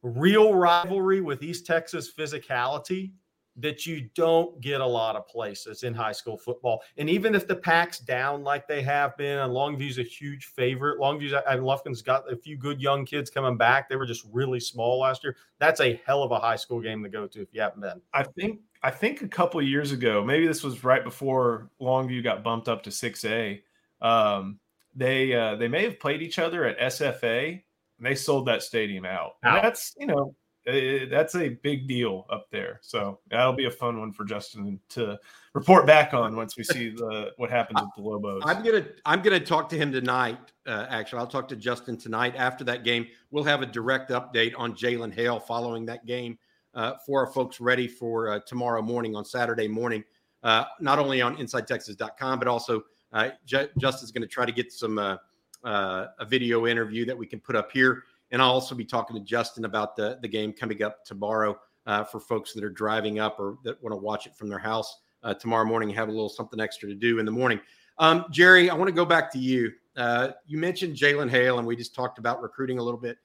[0.03, 3.13] real rivalry with East Texas physicality
[3.57, 6.83] that you don't get a lot of places in high school football.
[6.97, 10.99] And even if the pack's down like they have been, and Longview's a huge favorite.
[10.99, 13.89] Longview's and Lufkin's got a few good young kids coming back.
[13.89, 15.37] They were just really small last year.
[15.59, 18.01] That's a hell of a high school game to go to if you haven't been.
[18.15, 22.23] I think I think a couple of years ago, maybe this was right before Longview
[22.25, 23.61] got bumped up to 6A.
[24.01, 24.59] Um,
[24.95, 29.05] they uh, they may have played each other at SFA, and they sold that stadium
[29.05, 29.33] out.
[29.45, 29.63] Out.
[29.63, 30.35] that's you know
[30.65, 32.79] that's a big deal up there.
[32.83, 35.19] So that'll be a fun one for Justin to
[35.55, 38.43] report back on once we see the what happens with the Lobos.
[38.45, 40.39] I'm gonna I'm gonna talk to him tonight.
[40.67, 43.07] Uh, actually, I'll talk to Justin tonight after that game.
[43.31, 46.39] We'll have a direct update on Jalen Hale following that game
[46.75, 50.05] uh, for our folks ready for uh, tomorrow morning on Saturday morning.
[50.43, 52.83] Uh, not only on InsideTexas.com, but also
[53.13, 55.17] uh, Ju- Justin's going to try to get some uh,
[55.65, 59.23] a video interview that we can put up here, and I'll also be talking to
[59.23, 61.57] Justin about the the game coming up tomorrow
[61.87, 64.59] uh, for folks that are driving up or that want to watch it from their
[64.59, 65.91] house uh, tomorrow morning.
[65.91, 67.61] Have a little something extra to do in the morning.
[67.99, 69.73] Um, Jerry, I want to go back to you.
[69.97, 73.19] Uh, you mentioned Jalen Hale, and we just talked about recruiting a little bit.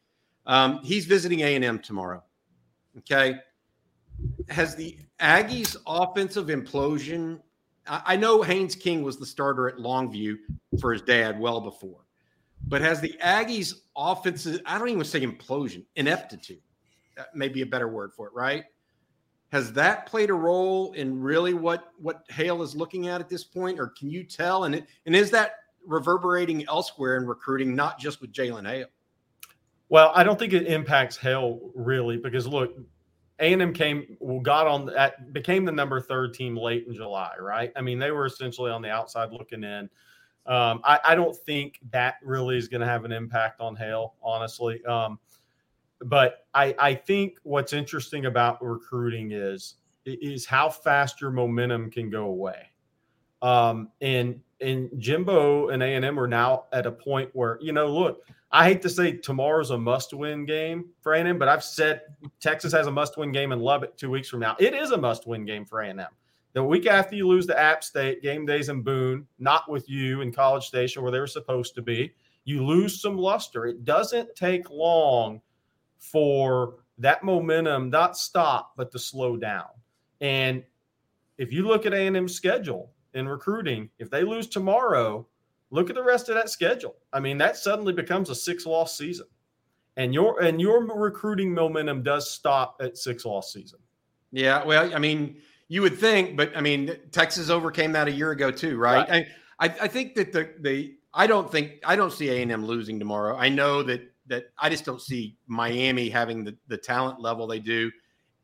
[0.45, 2.23] Um, he's visiting A and M tomorrow.
[2.99, 3.35] Okay,
[4.49, 7.39] has the Aggies' offensive implosion?
[7.87, 10.35] I, I know Haynes King was the starter at Longview
[10.81, 12.01] for his dad well before,
[12.67, 16.61] but has the Aggies' offenses, I don't even say implosion, ineptitude.
[17.15, 18.65] That may be a better word for it, right?
[19.49, 23.45] Has that played a role in really what what Hale is looking at at this
[23.45, 24.65] point, or can you tell?
[24.65, 25.51] And it, and is that
[25.85, 28.87] reverberating elsewhere in recruiting, not just with Jalen Hale?
[29.89, 32.73] Well, I don't think it impacts Hale really because look,
[33.39, 37.31] A and M came got on that became the number third team late in July,
[37.39, 37.71] right?
[37.75, 39.89] I mean, they were essentially on the outside looking in.
[40.47, 44.15] Um, I, I don't think that really is going to have an impact on Hale,
[44.23, 44.83] honestly.
[44.85, 45.19] Um,
[46.01, 49.75] but I, I think what's interesting about recruiting is
[50.05, 52.69] is how fast your momentum can go away.
[53.41, 57.73] Um, and and Jimbo and A and M are now at a point where you
[57.73, 62.01] know, look, I hate to say tomorrow's a must-win game for A&M, but I've said
[62.39, 64.55] Texas has a must-win game in Lubbock two weeks from now.
[64.59, 65.99] It is a must-win game for A&M.
[66.57, 70.21] The week after you lose to App State, game days in Boone, not with you
[70.21, 73.67] in College Station where they were supposed to be, you lose some luster.
[73.67, 75.39] It doesn't take long
[75.99, 79.67] for that momentum not stop, but to slow down.
[80.19, 80.63] And
[81.37, 85.27] if you look at A&M's schedule in recruiting, if they lose tomorrow,
[85.69, 86.95] look at the rest of that schedule.
[87.13, 89.27] I mean, that suddenly becomes a six-loss season.
[89.95, 93.77] And your and your recruiting momentum does stop at six-loss season.
[94.31, 95.37] Yeah, well, I mean,
[95.67, 99.09] you would think, but I mean, Texas overcame that a year ago too, right?
[99.09, 99.27] Right.
[99.59, 102.51] I, I I think that the the I don't think I don't see A and
[102.51, 103.35] M losing tomorrow.
[103.35, 107.59] I know that that I just don't see Miami having the the talent level they
[107.59, 107.91] do,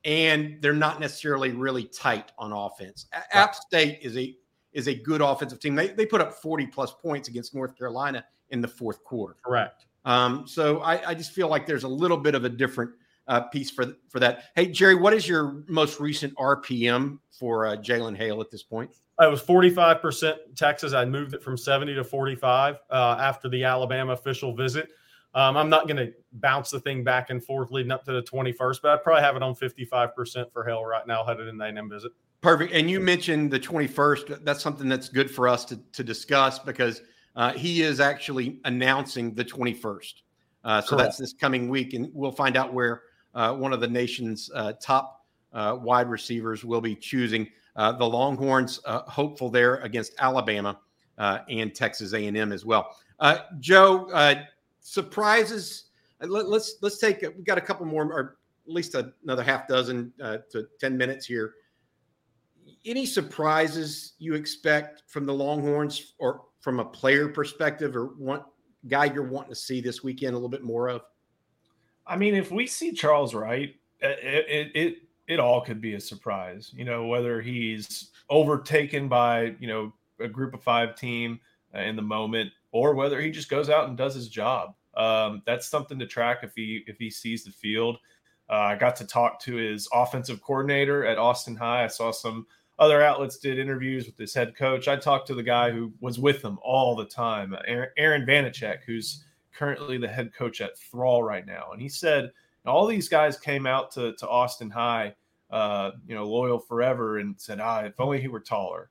[0.05, 3.07] and they're not necessarily really tight on offense.
[3.13, 4.35] A- App State is a
[4.73, 5.75] is a good offensive team.
[5.75, 9.35] They they put up forty plus points against North Carolina in the fourth quarter.
[9.45, 9.85] Correct.
[10.05, 12.91] Um, so I, I just feel like there's a little bit of a different
[13.27, 14.45] uh, piece for for that.
[14.55, 18.91] Hey Jerry, what is your most recent RPM for uh, Jalen Hale at this point?
[19.21, 20.93] It was 45% Texas.
[20.93, 24.89] I moved it from 70 to 45 uh, after the Alabama official visit.
[25.35, 28.21] Um, I'm not going to bounce the thing back and forth leading up to the
[28.21, 31.65] 21st, but I'd probably have it on 55% for Hale right now headed in the
[31.65, 32.11] A&M visit.
[32.41, 32.73] Perfect.
[32.73, 34.43] And you mentioned the 21st.
[34.43, 37.01] That's something that's good for us to, to discuss because
[37.35, 40.13] uh, he is actually announcing the 21st.
[40.63, 41.03] Uh, so Correct.
[41.03, 43.03] that's this coming week, and we'll find out where
[43.35, 48.05] uh, one of the nation's uh, top uh, wide receivers, will be choosing uh, the
[48.05, 48.79] Longhorns.
[48.85, 50.79] hopeful there against Alabama
[51.17, 52.95] and Texas A&M as well.
[53.59, 54.35] Joe,
[54.79, 55.85] surprises.
[56.21, 57.21] Let, us let's take.
[57.21, 61.53] We got a couple more, or at least another half dozen to ten minutes here
[62.85, 68.41] any surprises you expect from the Longhorns or from a player perspective or one
[68.87, 71.01] guy you're wanting to see this weekend a little bit more of?
[72.05, 74.97] I mean, if we see Charles Wright, it, it, it,
[75.27, 80.27] it all could be a surprise, you know, whether he's overtaken by, you know, a
[80.27, 81.39] group of five team
[81.73, 84.75] uh, in the moment or whether he just goes out and does his job.
[84.95, 87.97] Um, that's something to track if he, if he sees the field.
[88.49, 91.85] Uh, I got to talk to his offensive coordinator at Austin High.
[91.85, 92.45] I saw some
[92.79, 94.87] other outlets did interviews with his head coach.
[94.87, 99.23] I talked to the guy who was with him all the time, Aaron Vanacek, who's
[99.53, 101.69] currently the head coach at Thrall right now.
[101.71, 102.31] And he said
[102.65, 105.15] all these guys came out to, to Austin High,
[105.49, 108.89] uh, you know, loyal forever and said, ah, if only he were taller.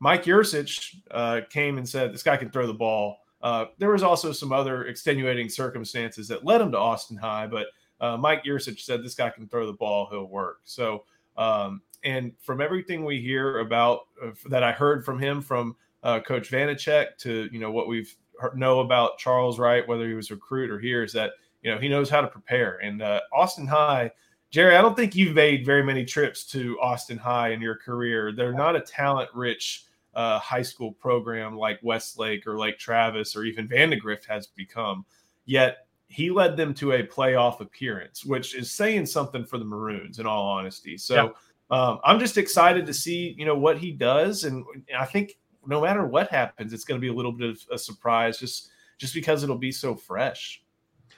[0.00, 3.18] Mike Yurcich uh, came and said, this guy can throw the ball.
[3.42, 7.66] Uh, there was also some other extenuating circumstances that led him to Austin High, but
[8.00, 10.60] uh, Mike Yurcich said, this guy can throw the ball, he'll work.
[10.64, 11.04] So
[11.36, 16.20] um, and from everything we hear about uh, that I heard from him from uh,
[16.20, 18.14] Coach Vanacek to you know what we've
[18.54, 21.32] know about Charles Wright, whether he was a recruit or here, is that
[21.62, 22.78] you know he knows how to prepare.
[22.78, 24.10] And uh, Austin High,
[24.50, 28.32] Jerry, I don't think you've made very many trips to Austin High in your career.
[28.32, 33.66] They're not a talent-rich uh, high school program like Westlake or Lake Travis or even
[33.66, 35.04] Vandegrift has become.
[35.44, 40.18] Yet he led them to a playoff appearance, which is saying something for the Maroons,
[40.18, 40.96] in all honesty.
[40.96, 41.14] So.
[41.14, 41.28] Yeah
[41.70, 44.64] um, I'm just excited to see you know what he does, and
[44.96, 45.36] I think
[45.66, 48.70] no matter what happens, it's going to be a little bit of a surprise, just
[48.98, 50.62] just because it'll be so fresh.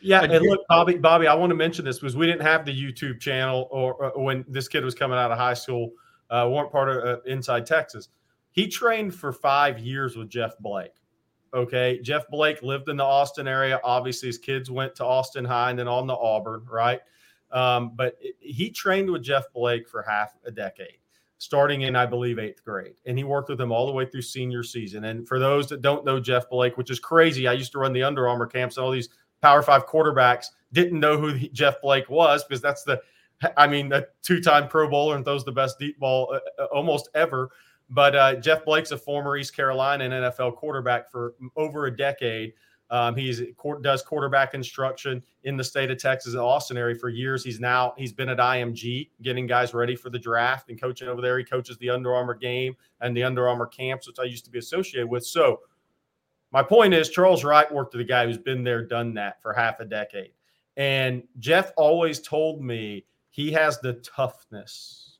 [0.00, 2.72] Yeah, and look, Bobby, Bobby, I want to mention this because we didn't have the
[2.72, 5.92] YouTube channel or, or when this kid was coming out of high school,
[6.30, 8.08] uh, weren't part of uh, Inside Texas.
[8.52, 10.92] He trained for five years with Jeff Blake.
[11.54, 13.80] Okay, Jeff Blake lived in the Austin area.
[13.84, 17.00] Obviously, his kids went to Austin High and then on to Auburn, right?
[17.50, 20.98] Um, but it, he trained with Jeff Blake for half a decade,
[21.38, 22.94] starting in, I believe, eighth grade.
[23.04, 25.04] And he worked with him all the way through senior season.
[25.04, 27.92] And for those that don't know Jeff Blake, which is crazy, I used to run
[27.92, 29.10] the Under Armour camps, and all these
[29.42, 33.00] Power Five quarterbacks didn't know who Jeff Blake was because that's the,
[33.56, 36.66] I mean, a two time Pro Bowler and throws the best deep ball uh, uh,
[36.66, 37.50] almost ever.
[37.88, 42.54] But uh, Jeff Blake's a former East Carolina and NFL quarterback for over a decade.
[42.90, 43.42] Um, he's
[43.82, 47.42] does quarterback instruction in the state of Texas, at Austin area for years.
[47.42, 51.20] He's now he's been at IMG getting guys ready for the draft and coaching over
[51.20, 51.36] there.
[51.38, 54.50] He coaches the Under Armour game and the Under Armour camps, which I used to
[54.50, 55.26] be associated with.
[55.26, 55.60] So
[56.52, 59.52] my point is Charles Wright worked with a guy who's been there, done that for
[59.52, 60.30] half a decade.
[60.76, 65.18] And Jeff always told me he has the toughness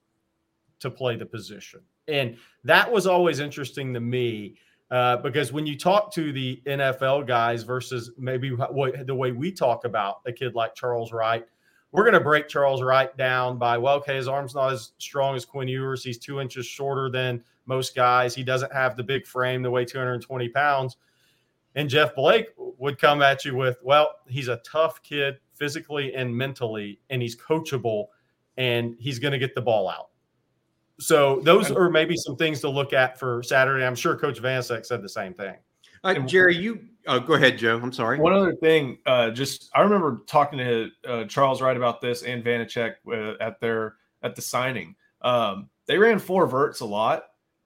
[0.80, 1.80] to play the position.
[2.08, 4.56] And that was always interesting to me
[4.90, 9.50] uh, because when you talk to the NFL guys versus maybe what, the way we
[9.50, 11.44] talk about a kid like Charles Wright,
[11.92, 15.34] we're going to break Charles Wright down by, well, okay, his arm's not as strong
[15.34, 16.04] as Quinn Ewers.
[16.04, 18.34] He's two inches shorter than most guys.
[18.34, 20.96] He doesn't have the big frame the weigh 220 pounds.
[21.74, 26.34] And Jeff Blake would come at you with, well, he's a tough kid physically and
[26.34, 28.06] mentally, and he's coachable,
[28.56, 30.08] and he's going to get the ball out.
[30.98, 33.84] So those are maybe some things to look at for Saturday.
[33.84, 35.54] I'm sure Coach Vanacek said the same thing.
[36.02, 37.78] Uh, Jerry, you uh, go ahead, Joe.
[37.82, 38.18] I'm sorry.
[38.18, 42.44] One other thing, uh, just I remember talking to uh, Charles Wright about this and
[42.44, 44.94] Vanacek uh, at their at the signing.
[45.22, 47.24] Um, they ran four verts a lot,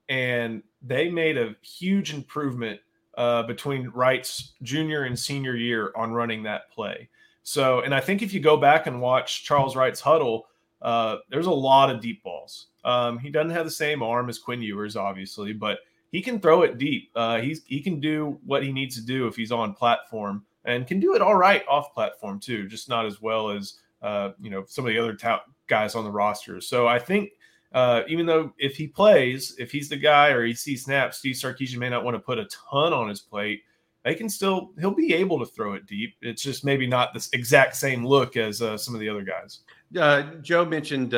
[0.08, 2.80] and they made a huge improvement
[3.16, 7.08] uh, between Wright's junior and senior year on running that play.
[7.42, 10.46] So, and I think if you go back and watch Charles Wright's huddle,
[10.82, 14.62] there's a lot of deep balls um, he doesn't have the same arm as Quinn
[14.62, 15.80] Ewers, obviously, but
[16.12, 17.10] he can throw it deep.
[17.14, 20.86] Uh, he's he can do what he needs to do if he's on platform, and
[20.86, 24.50] can do it all right off platform too, just not as well as uh, you
[24.50, 26.60] know some of the other ta- guys on the roster.
[26.60, 27.30] So I think
[27.72, 31.36] uh, even though if he plays, if he's the guy or he sees snaps, Steve
[31.36, 33.62] Sarkisian may not want to put a ton on his plate.
[34.04, 36.16] They can still he'll be able to throw it deep.
[36.22, 39.60] It's just maybe not this exact same look as uh, some of the other guys.
[39.96, 41.14] Uh, Joe mentioned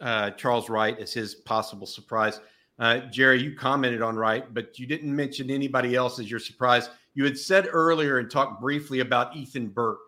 [0.00, 2.40] uh, Charles Wright as his possible surprise.
[2.78, 6.90] Uh, Jerry, you commented on Wright, but you didn't mention anybody else as your surprise.
[7.14, 10.00] You had said earlier and talked briefly about Ethan Burke.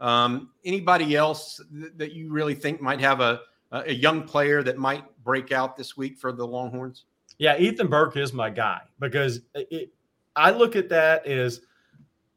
[0.00, 4.76] Um, anybody else th- that you really think might have a, a young player that
[4.76, 7.04] might break out this week for the Longhorns?
[7.38, 9.92] Yeah, Ethan Burke is my guy because it,
[10.36, 11.62] I look at that as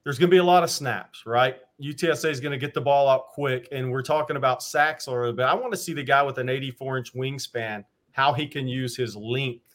[0.06, 1.58] there's going to be a lot of snaps, right?
[1.82, 5.12] UTSA is going to get the ball out quick, and we're talking about sacks a
[5.12, 5.44] little bit.
[5.44, 8.96] I want to see the guy with an 84 inch wingspan, how he can use
[8.96, 9.66] his length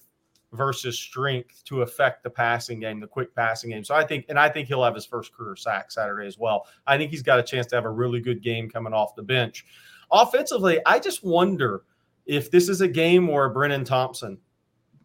[0.53, 3.85] versus strength to affect the passing game, the quick passing game.
[3.85, 6.67] So I think, and I think he'll have his first career sack Saturday as well.
[6.87, 9.23] I think he's got a chance to have a really good game coming off the
[9.23, 9.67] bench.
[10.13, 11.83] Offensively, I just wonder
[12.27, 14.39] if this is a game where Brennan Thompson,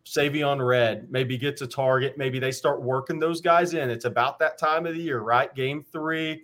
[0.06, 3.90] Savion Red maybe gets a target, maybe they start working those guys in.
[3.90, 5.54] It's about that time of the year, right?
[5.56, 6.44] Game three.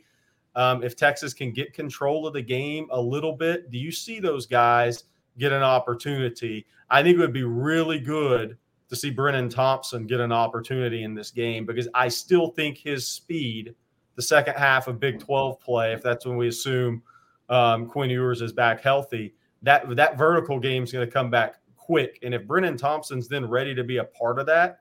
[0.56, 4.20] Um, if Texas can get control of the game a little bit, do you see
[4.20, 5.06] those guys
[5.38, 6.66] get an opportunity?
[6.90, 8.58] I think it would be really good
[8.90, 13.08] to see Brennan Thompson get an opportunity in this game because I still think his
[13.08, 13.74] speed,
[14.16, 17.02] the second half of Big 12 play, if that's when we assume
[17.48, 21.61] um, Quinn Ewers is back healthy, that that vertical game is going to come back
[21.82, 22.20] quick.
[22.24, 24.80] And if Brenen Thompson's then ready to be a part of that,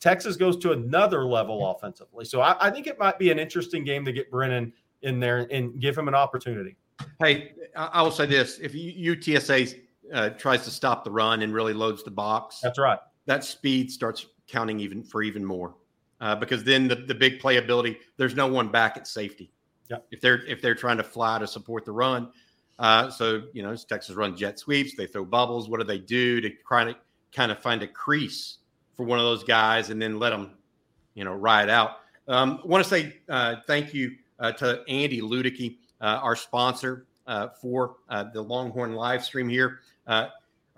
[0.00, 2.24] Texas goes to another level offensively.
[2.24, 5.46] So I, I think it might be an interesting game to get Brennan in there
[5.50, 6.76] and give him an opportunity.
[7.20, 9.80] Hey, I will say this: if UTSA
[10.12, 12.98] uh, tries to stop the run and really loads the box, that's right.
[13.26, 15.74] That speed starts counting even for even more
[16.20, 17.98] uh, because then the, the big playability.
[18.16, 19.52] There's no one back at safety.
[19.90, 19.98] Yeah.
[20.10, 22.30] If they're if they're trying to fly to support the run,
[22.78, 24.94] uh, so you know Texas run jet sweeps.
[24.94, 25.68] They throw bubbles.
[25.68, 26.96] What do they do to try to
[27.32, 28.58] kind of find a crease
[28.94, 30.52] for one of those guys and then let them,
[31.14, 31.98] you know, ride out?
[32.28, 37.06] Um, I want to say uh, thank you uh, to Andy Ludicky, uh, our sponsor
[37.26, 39.80] uh, for uh, the Longhorn live stream here.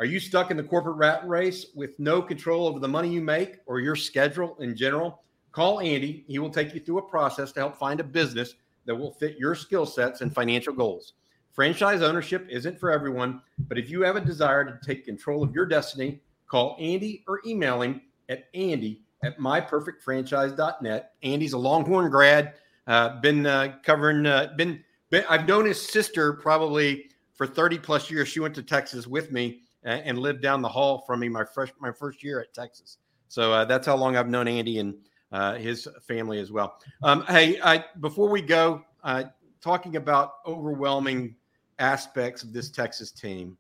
[0.01, 3.21] Are you stuck in the corporate rat race with no control over the money you
[3.21, 5.23] make or your schedule in general?
[5.51, 6.25] Call Andy.
[6.29, 9.37] He will take you through a process to help find a business that will fit
[9.39, 11.15] your skill sets and financial goals.
[11.59, 15.53] Franchise ownership isn't for everyone, but if you have a desire to take control of
[15.53, 21.15] your destiny, call Andy or email him at andy at myperfectfranchise.net.
[21.25, 22.55] Andy's a Longhorn grad,
[22.87, 28.09] uh, been uh, covering, uh, been, been, I've known his sister probably for 30 plus
[28.09, 28.29] years.
[28.29, 31.45] She went to Texas with me and, and lived down the hall from me my
[31.45, 32.99] first my first year at Texas.
[33.27, 34.95] So uh, that's how long I've known Andy and
[35.33, 36.79] uh, his family as well.
[37.03, 39.25] Um, hey, I, before we go, uh,
[39.61, 41.35] talking about overwhelming
[41.79, 43.57] aspects of this Texas team,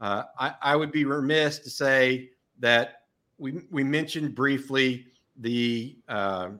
[0.00, 3.02] uh, I, I, would be remiss to say that
[3.38, 5.06] we we mentioned briefly
[5.38, 6.50] the uh,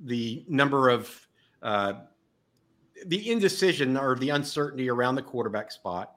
[0.00, 1.26] the number of
[1.62, 1.94] uh,
[3.06, 6.14] the indecision or the uncertainty around the quarterback spot.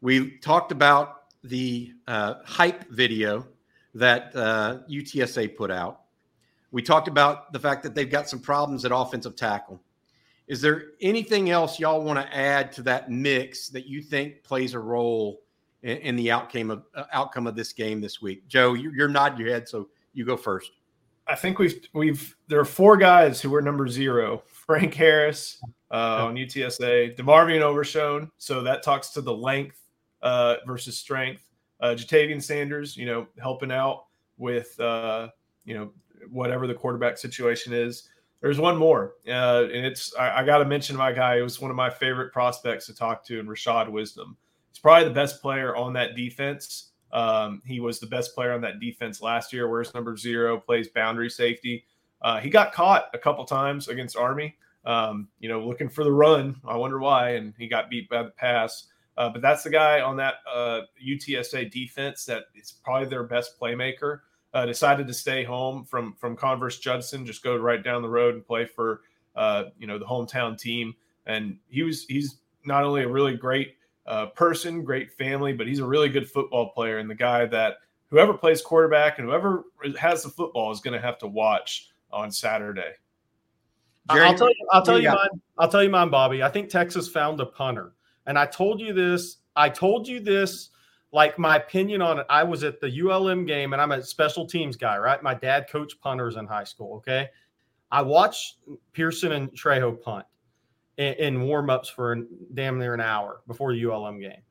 [0.00, 3.46] We talked about the uh, hype video
[3.94, 6.02] that uh, UTSA put out.
[6.70, 9.80] We talked about the fact that they've got some problems at offensive tackle.
[10.48, 14.74] Is there anything else y'all want to add to that mix that you think plays
[14.74, 15.40] a role
[15.82, 18.46] in, in the outcome of uh, outcome of this game this week?
[18.46, 20.70] Joe, you, you're nodding your head, so you go first.
[21.26, 26.26] I think we've we've there are four guys who were number zero: Frank Harris uh,
[26.26, 28.30] on UTSA, DeMarvion Overshown.
[28.38, 29.80] So that talks to the length
[30.22, 31.42] uh, versus strength.
[31.80, 34.04] Uh, Ja'Tavion Sanders, you know, helping out
[34.38, 35.28] with uh,
[35.64, 35.90] you know
[36.30, 38.08] whatever the quarterback situation is.
[38.46, 41.38] There's one more, uh, and it's I, I got to mention my guy.
[41.38, 44.36] It was one of my favorite prospects to talk to, and Rashad Wisdom.
[44.70, 46.92] He's probably the best player on that defense.
[47.12, 49.68] Um, he was the best player on that defense last year.
[49.68, 51.86] Where's number zero plays boundary safety.
[52.22, 54.54] Uh, he got caught a couple times against Army.
[54.84, 56.54] Um, you know, looking for the run.
[56.64, 58.86] I wonder why, and he got beat by the pass.
[59.18, 63.58] Uh, but that's the guy on that uh, UTSA defense that is probably their best
[63.60, 64.20] playmaker.
[64.56, 68.34] Uh, decided to stay home from from Converse Judson, just go right down the road
[68.34, 69.02] and play for
[69.34, 70.94] uh, you know the hometown team.
[71.26, 73.74] And he was he's not only a really great
[74.06, 77.80] uh, person, great family, but he's a really good football player and the guy that
[78.08, 79.64] whoever plays quarterback and whoever
[80.00, 82.92] has the football is going to have to watch on Saturday.
[84.10, 84.68] Jerry, I'll tell you.
[84.72, 85.40] I'll tell you, you mine.
[85.58, 86.42] I'll tell you mine, Bobby.
[86.42, 87.92] I think Texas found a punter,
[88.24, 89.36] and I told you this.
[89.54, 90.70] I told you this.
[91.16, 92.26] Like my opinion on it.
[92.28, 95.22] I was at the ULM game, and I'm a special teams guy, right?
[95.22, 96.96] My dad coached punters in high school.
[96.96, 97.30] Okay,
[97.90, 98.58] I watched
[98.92, 100.26] Pearson and Trejo punt
[100.98, 102.18] in, in warm-ups for
[102.52, 104.42] damn near an hour before the ULM game,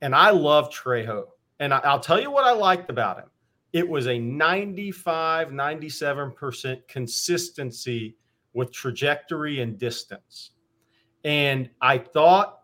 [0.00, 1.24] and I love Trejo.
[1.58, 3.28] And I, I'll tell you what I liked about him.
[3.72, 8.16] It was a 95, 97% consistency
[8.52, 10.52] with trajectory and distance.
[11.24, 12.60] And I thought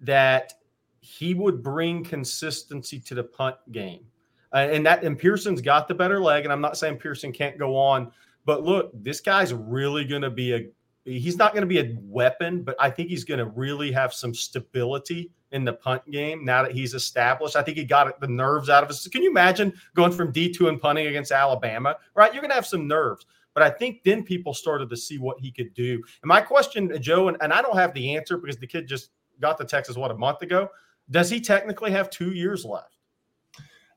[0.00, 0.52] that
[1.00, 4.04] he would bring consistency to the punt game.
[4.52, 6.44] Uh, and that and Pearson's got the better leg.
[6.44, 8.10] And I'm not saying Pearson can't go on,
[8.44, 10.66] but look, this guy's really going to be a
[11.04, 14.12] he's not going to be a weapon, but I think he's going to really have
[14.12, 17.56] some stability in the punt game now that he's established.
[17.56, 19.06] I think he got the nerves out of us.
[19.08, 22.32] Can you imagine going from D2 and punting against Alabama, right?
[22.32, 23.26] You're going to have some nerves.
[23.52, 25.94] But I think then people started to see what he could do.
[25.94, 29.10] And my question, Joe, and, and I don't have the answer because the kid just
[29.40, 30.68] got to Texas what a month ago.
[31.10, 32.96] Does he technically have two years left?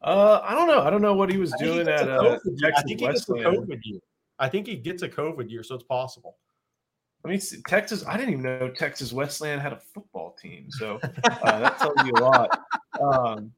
[0.02, 0.82] Uh, I don't know.
[0.82, 3.34] I don't know what he was doing at uh, Texas I think he gets a
[3.34, 4.00] COVID year.
[4.40, 6.38] I think he gets a COVID year, so it's possible.
[7.24, 8.04] I mean, Texas.
[8.06, 12.12] I didn't even know Texas Wesleyan had a football team, so uh, that tells you
[12.18, 12.60] a lot.
[13.00, 13.54] Um,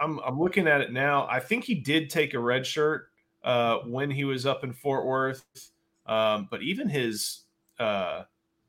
[0.00, 1.26] I'm I'm looking at it now.
[1.30, 3.08] I think he did take a red shirt
[3.44, 5.44] uh, when he was up in Fort Worth,
[6.06, 7.40] um, but even his
[7.78, 8.22] uh,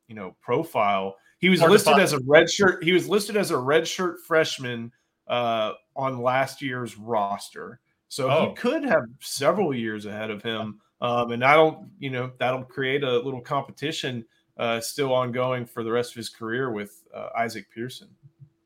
[0.10, 2.82] you know profile, he was listed as a red shirt.
[2.86, 4.94] He was listed as a red shirt freshman
[5.28, 8.48] uh, on last year's roster, so oh.
[8.48, 10.80] he could have several years ahead of him.
[11.02, 14.24] Um, and I don't, you know, that'll create a little competition
[14.58, 18.08] uh, still ongoing for the rest of his career with uh, Isaac Pearson.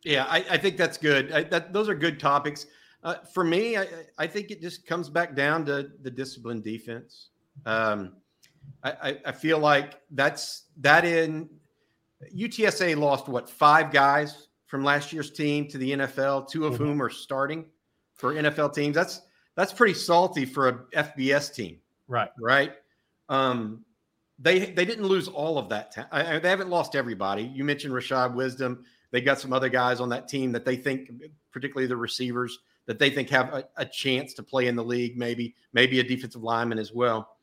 [0.04, 1.32] Yeah, I, I think that's good.
[1.32, 2.68] I, that, those are good topics.
[3.04, 3.88] Uh, for me, I,
[4.20, 7.30] I, think it just comes back down to the discipline defense.
[7.66, 8.18] Um,
[8.84, 11.50] I, I, feel like that's that in
[12.36, 16.84] UTSA lost what five guys from last year's team to the NFL, 2 of mm-hmm.
[16.84, 17.66] whom are starting
[18.16, 18.96] for NFL teams.
[18.96, 19.22] That's
[19.56, 21.80] that's pretty salty for a FBS team.
[22.08, 22.30] Right.
[22.40, 22.74] Right.
[23.30, 23.84] Um,
[24.40, 25.94] they they didn't lose all of that.
[25.94, 27.44] Ta- I, they haven't lost everybody.
[27.44, 28.86] You mentioned Rashad Wisdom.
[29.12, 31.12] They got some other guys on that team that they think,
[31.52, 35.18] particularly the receivers, that they think have a, a chance to play in the league.
[35.18, 37.38] Maybe maybe a defensive lineman as well,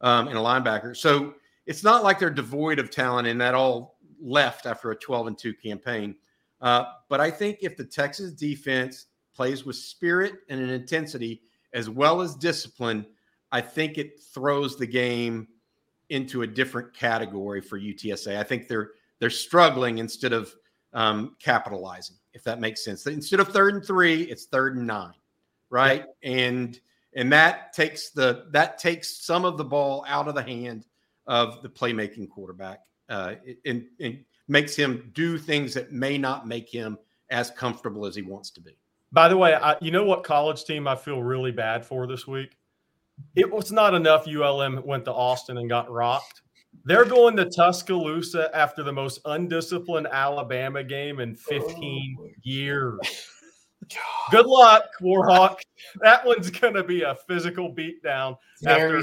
[0.00, 0.96] um, and a linebacker.
[0.96, 1.34] So
[1.66, 5.38] it's not like they're devoid of talent, and that all left after a 12 and
[5.38, 6.14] two campaign.
[6.60, 11.42] Uh, but I think if the Texas defense plays with spirit and an intensity
[11.72, 13.06] as well as discipline,
[13.52, 15.48] I think it throws the game
[16.10, 18.36] into a different category for UTSA.
[18.36, 20.54] I think they're they're struggling instead of
[20.92, 23.06] um, capitalizing, if that makes sense.
[23.06, 25.14] Instead of third and three, it's third and nine,
[25.70, 26.04] right?
[26.22, 26.30] Yeah.
[26.30, 26.80] And
[27.14, 30.86] and that takes the that takes some of the ball out of the hand
[31.26, 32.80] of the playmaking quarterback,
[33.10, 33.34] uh,
[33.66, 36.96] and, and makes him do things that may not make him
[37.30, 38.76] as comfortable as he wants to be.
[39.12, 42.26] By the way, I, you know what college team I feel really bad for this
[42.26, 42.56] week?
[43.36, 46.42] it was not enough ULM went to Austin and got rocked.
[46.84, 52.98] They're going to Tuscaloosa after the most undisciplined Alabama game in 15 oh, years.
[54.30, 55.58] Good luck, Warhawk.
[56.00, 58.36] That one's going to be a physical beatdown
[58.66, 59.02] after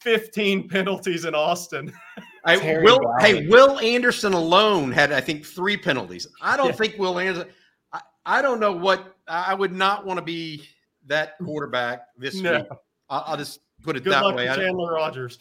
[0.00, 1.92] 15 penalties in Austin.
[2.44, 6.26] I, Will, hey, Will Anderson alone had, I think, three penalties.
[6.40, 6.72] I don't yeah.
[6.72, 7.48] think Will Anderson.
[7.92, 10.64] I, I don't know what I would not want to be
[11.06, 12.58] that quarterback this no.
[12.58, 12.66] week.
[13.08, 14.46] I'll, I'll just put it Good that way.
[14.46, 15.38] Chandler Rogers.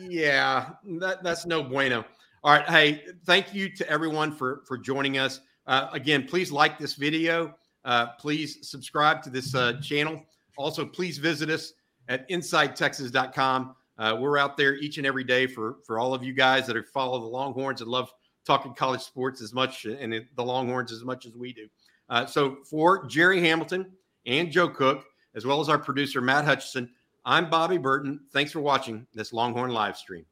[0.00, 2.04] Yeah, that, that's no bueno.
[2.42, 2.68] All right.
[2.68, 5.40] Hey, thank you to everyone for for joining us.
[5.66, 7.54] Uh, again, please like this video.
[7.84, 10.22] Uh, please subscribe to this uh, channel.
[10.56, 11.72] Also, please visit us
[12.08, 13.74] at InsideTexas.com.
[14.00, 16.74] Uh, we're out there each and every day for for all of you guys that
[16.76, 18.10] are follow the Longhorns and love
[18.46, 21.68] talking college sports as much and the Longhorns as much as we do.
[22.08, 23.92] Uh, so for Jerry Hamilton
[24.24, 26.90] and Joe Cook, as well as our producer Matt Hutchison.
[27.26, 28.20] I'm Bobby Burton.
[28.32, 30.24] Thanks for watching this Longhorn live stream.